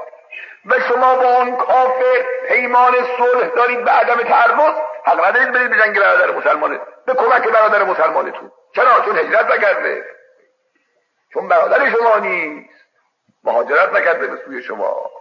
[0.66, 4.74] و شما با اون کافر پیمان صلح دارید به عدم تعرض
[5.06, 8.52] حق ندارید برید به جنگ برادر مسلمانه به کمک برادر مسلمانتون.
[8.76, 10.06] چرا؟ چون هجرت نکرده.
[11.34, 12.79] چون برادر شما نیست.
[13.44, 15.12] مهاجرت نکرده به سوی شما.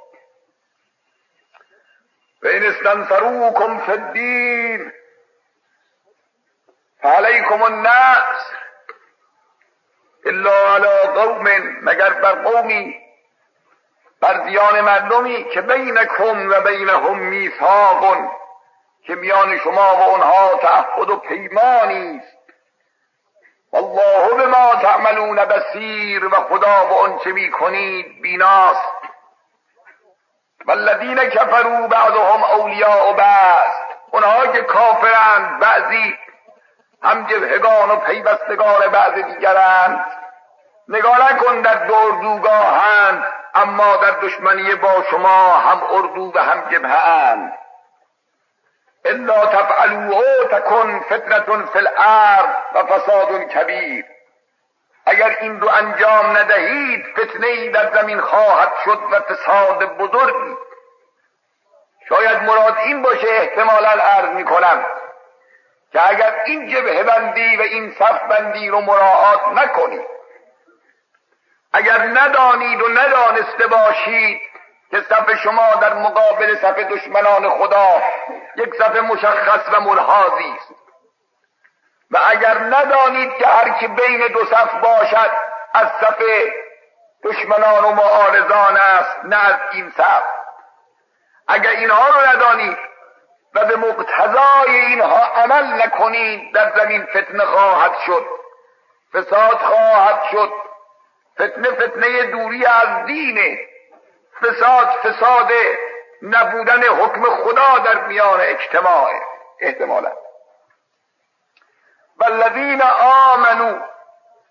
[2.43, 4.93] و این استنصروکم فی الدین.
[7.03, 8.59] فعلیکم النصر
[10.27, 11.49] الا علی قوم
[11.83, 13.01] مگر بر قومی
[14.21, 18.16] بر دیان مردمی که بینکم و بینهم میثاق
[19.03, 22.38] که میان شما و اونها تعهد و پیمانی است.
[23.73, 28.93] والله بما تعملون بسیر و خدا به آنچه می‌کنید بیناست.
[30.66, 33.71] والذین کفروا بعضهم اولیاء بعض.
[34.12, 36.19] اونها که کافرند بعضی
[37.03, 40.05] هم جبهگان و پیوستگان بعض دیگرند.
[40.89, 41.87] نگاه نکن در
[42.21, 47.53] دوگاهند اما در دشمنی با شما هم اردو و هم جبهه اند.
[49.05, 54.05] الا تفعلوا تکن فتنة فی الارض و فساد کبیر.
[55.07, 60.57] اگر این رو انجام ندهید فتنه ای در زمین خواهد شد و فساد بزرگی.
[62.09, 64.86] شاید مراد این باشه احتمالا عرض می کنم
[65.92, 70.07] که اگر این جبه بندی و این صف بندی رو مراعات نکنید
[71.72, 74.40] اگر ندانید و ندانسته باشید
[74.91, 78.03] که صف شما در مقابل صف دشمنان خدا
[78.57, 80.74] یک صف مشخص و ملحاظی است.
[82.11, 85.30] و اگر ندانید که هر کی بین دو صف باشد
[85.74, 86.22] از صف
[87.24, 90.22] دشمنان و معارضان است نه از این صف.
[91.49, 92.78] اگر اینها رو ندانید
[93.55, 98.26] و به مقتضای اینها عمل نکنید در زمین فتنه خواهد شد.
[99.12, 100.53] فساد خواهد شد.
[101.34, 103.59] فتنه فتنه دوری از دینه.
[104.43, 105.53] فساد فساد
[106.22, 109.11] نبودن حکم خدا در میان اجتماع
[109.61, 110.12] احتمالا.
[112.16, 112.82] والذین
[113.32, 113.80] آمنو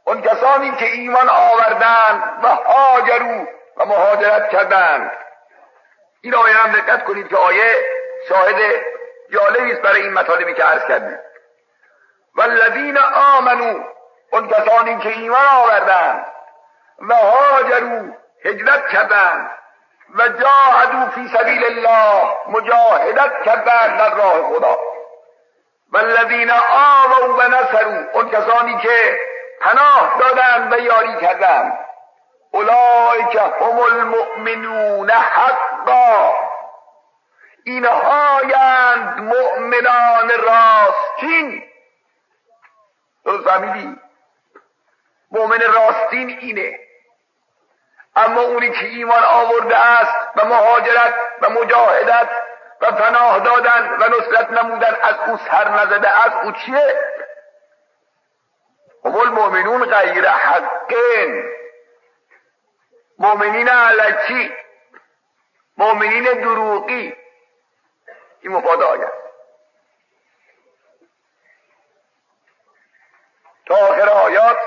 [0.05, 5.11] اون کسانی که ایمان آوردند و هاجرو و مهاجرت کردند.
[6.21, 7.71] این آیه هم دقت کنید که آیه
[8.29, 8.81] شاهد
[9.29, 11.19] جالبی است برای این مطالبی که عرض کردیم.
[12.35, 12.97] والذین
[13.37, 13.83] آمنو
[14.31, 16.25] اون کسانی که ایمان آوردند
[16.99, 18.13] و هاجرو
[18.45, 19.51] هجرت کردند.
[20.15, 24.77] و جاهدو فی سبیل الله مجاهدت کردند در راه خدا.
[25.91, 29.19] والذین آووا و نصروا اون کسانی که
[29.61, 31.79] پناه دادند و یاری کردند
[32.51, 36.33] اولئک هم المؤمنون حقا.
[37.63, 41.63] اینهایند مؤمنان راستین
[43.25, 43.97] درست فهمیدی؟
[45.31, 46.79] مؤمن راستین اینه.
[48.17, 52.29] اما اونی که ایمان آورده است و مهاجرت و مجاهدت
[52.81, 56.95] و پناه دادن و نصرت نمودن از او سر نزده از او چیه؟
[59.05, 61.49] هم المؤمنون غیر حقین.
[63.19, 64.55] مؤمنین علکی.
[65.77, 67.15] مؤمنین دروغی.
[68.41, 69.11] این مفاد آیت
[73.65, 74.57] تا آخر آیات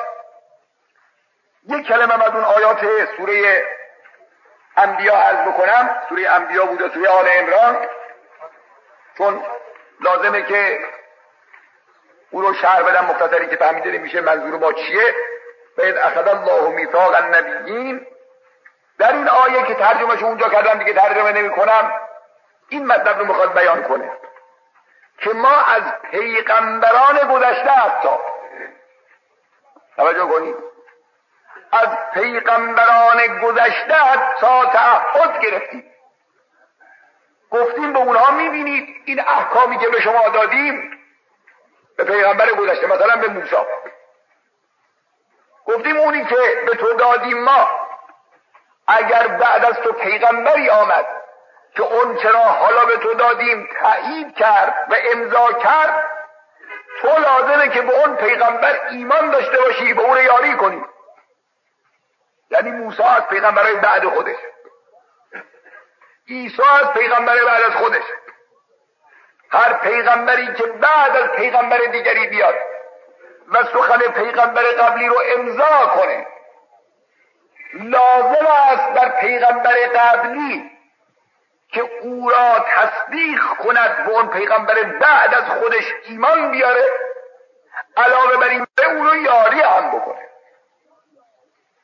[1.70, 2.80] یک کلمه از اون آیات
[3.16, 3.64] سوره
[4.76, 6.02] انبیا عرض بکنم.
[6.08, 7.86] سوره انبیا بود و سوره آل امران
[9.18, 9.42] چون
[10.00, 10.80] لازمه که
[12.30, 15.14] او رو شهر بدم مختصری که فهمیده میشه منظور با چیه.
[15.78, 18.06] باید اخذ الله میثاق النبیین
[18.98, 21.92] در این آیه که ترجمهش اونجا کردم دیگه ترجمه نمی کنم
[22.68, 24.12] این مطلب رو می‌خواد بیان کنه.
[25.18, 28.08] که ما از پیغمبران گذشته حتی.
[29.96, 30.69] توجه کنید.
[31.72, 33.96] از پیغمبران گذشته
[34.40, 35.84] تا تعهد گرفتیم.
[37.50, 40.98] گفتیم به اونها می‌بینید این احکامی که به شما دادیم
[41.96, 43.56] به پیغمبر گذشته مثلا به موسی.
[45.66, 47.68] گفتیم اونی که به تو دادیم ما
[48.86, 51.06] اگر بعد از تو پیغمبری آمد
[51.74, 56.06] که اون چرا حالا به تو دادیم تایید کرد و امضا کرد
[57.00, 60.84] تو لازمه که به اون پیغمبر ایمان داشته باشی به اون یاری کنی.
[62.50, 64.36] یعنی موسی از پیغمبرهای بعد خودش
[66.28, 68.02] عیسی از پیغمبر بعد از خودش
[69.50, 72.54] هر پیغمبری که بعد از پیغمبر دیگری بیاد
[73.48, 76.26] و سخن پیغمبر قبلی رو امضا کنه
[77.74, 80.70] لازم است در پیغمبر قبلی
[81.68, 86.84] که او را تصدیق کند به اون پیغمبر بعد از خودش ایمان بیاره
[87.96, 90.29] علاوه بر این او رو یاری هم بکنه.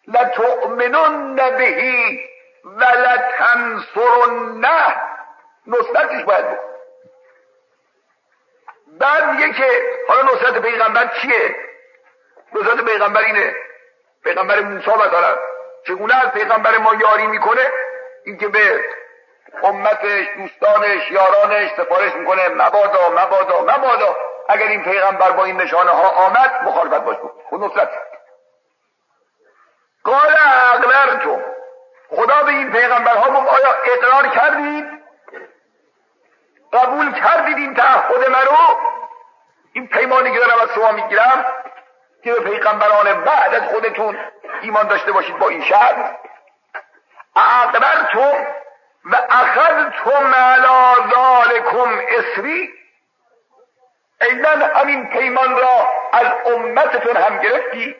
[0.08, 2.20] لتؤمنن بهی
[2.64, 4.36] و لتنصرنه
[5.66, 6.76] نصرتش باید بکن
[8.98, 11.56] بعد میگه که حالا نصرت پیغمبر چیه؟
[12.54, 13.54] نصرت پیغمبر اینه.
[14.24, 15.36] پیغمبر موسی مثلا.
[15.86, 17.70] چگونه از پیغمبر ما یاری می‌کنه؟
[18.24, 18.80] اینکه به
[19.62, 24.16] امتش دوستانش یارانش سفارش می‌کنه مبادا مبادا مبادا.
[24.48, 27.32] اگر این پیغمبر با این نشانه ها آمد مخالفت باش بود.
[27.48, 27.88] خود نصرت.
[30.06, 30.36] قال
[30.74, 31.44] اقررتم
[32.10, 34.86] خدا به این پیغمبرها گفت آیا اقرار کردید؟
[36.72, 38.56] قبول کردید این تعهد مرو
[39.72, 41.46] این پیمانی که دارم از شما می‌گیرم
[42.24, 44.18] که به پیغمبران بعد از خودتون
[44.62, 45.96] ایمان داشته باشید با این شرط
[47.36, 48.46] اقررتم
[49.04, 52.70] و اخذتم علا ذالکم اسری.
[54.20, 57.96] ایضا همین پیمان را از امتتون هم گرفتی؟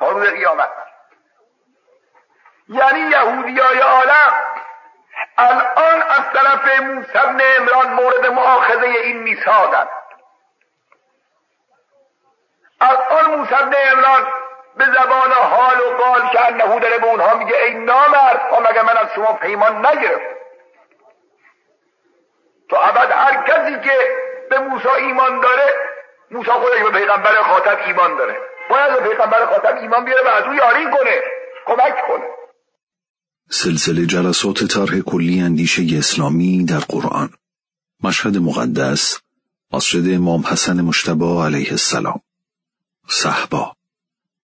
[0.00, 0.70] تا روز قیامت.
[2.68, 4.32] یعنی یهودی های عالم
[5.38, 9.88] الان از طرف موسی بن عمران مورد معاخذه این میثاقند.
[12.80, 14.26] الان موسی بن عمران
[14.76, 18.82] به زبان حال و قال که انهو داره به اونها میگه ای نامرد ها مگه
[18.82, 20.36] من از شما پیمان نگرفت
[22.68, 23.98] تو ابد هر کسی که
[24.50, 25.74] به موسی ایمان داره
[26.30, 28.49] موسی خودش به پیغمبر خاطب ایمان داره.
[28.70, 31.16] باید به پیغمبر خاطب ایمان بیاره و از او یاری کنه.
[31.66, 32.24] کمک کنه.
[33.50, 37.30] سلسله جلسات طرح کلی اندیشه اسلامی در قرآن.
[38.02, 39.20] مشهد مقدس
[39.72, 42.20] مسجد امام حسن مشتبه علیه السلام.
[43.08, 43.76] صحبا.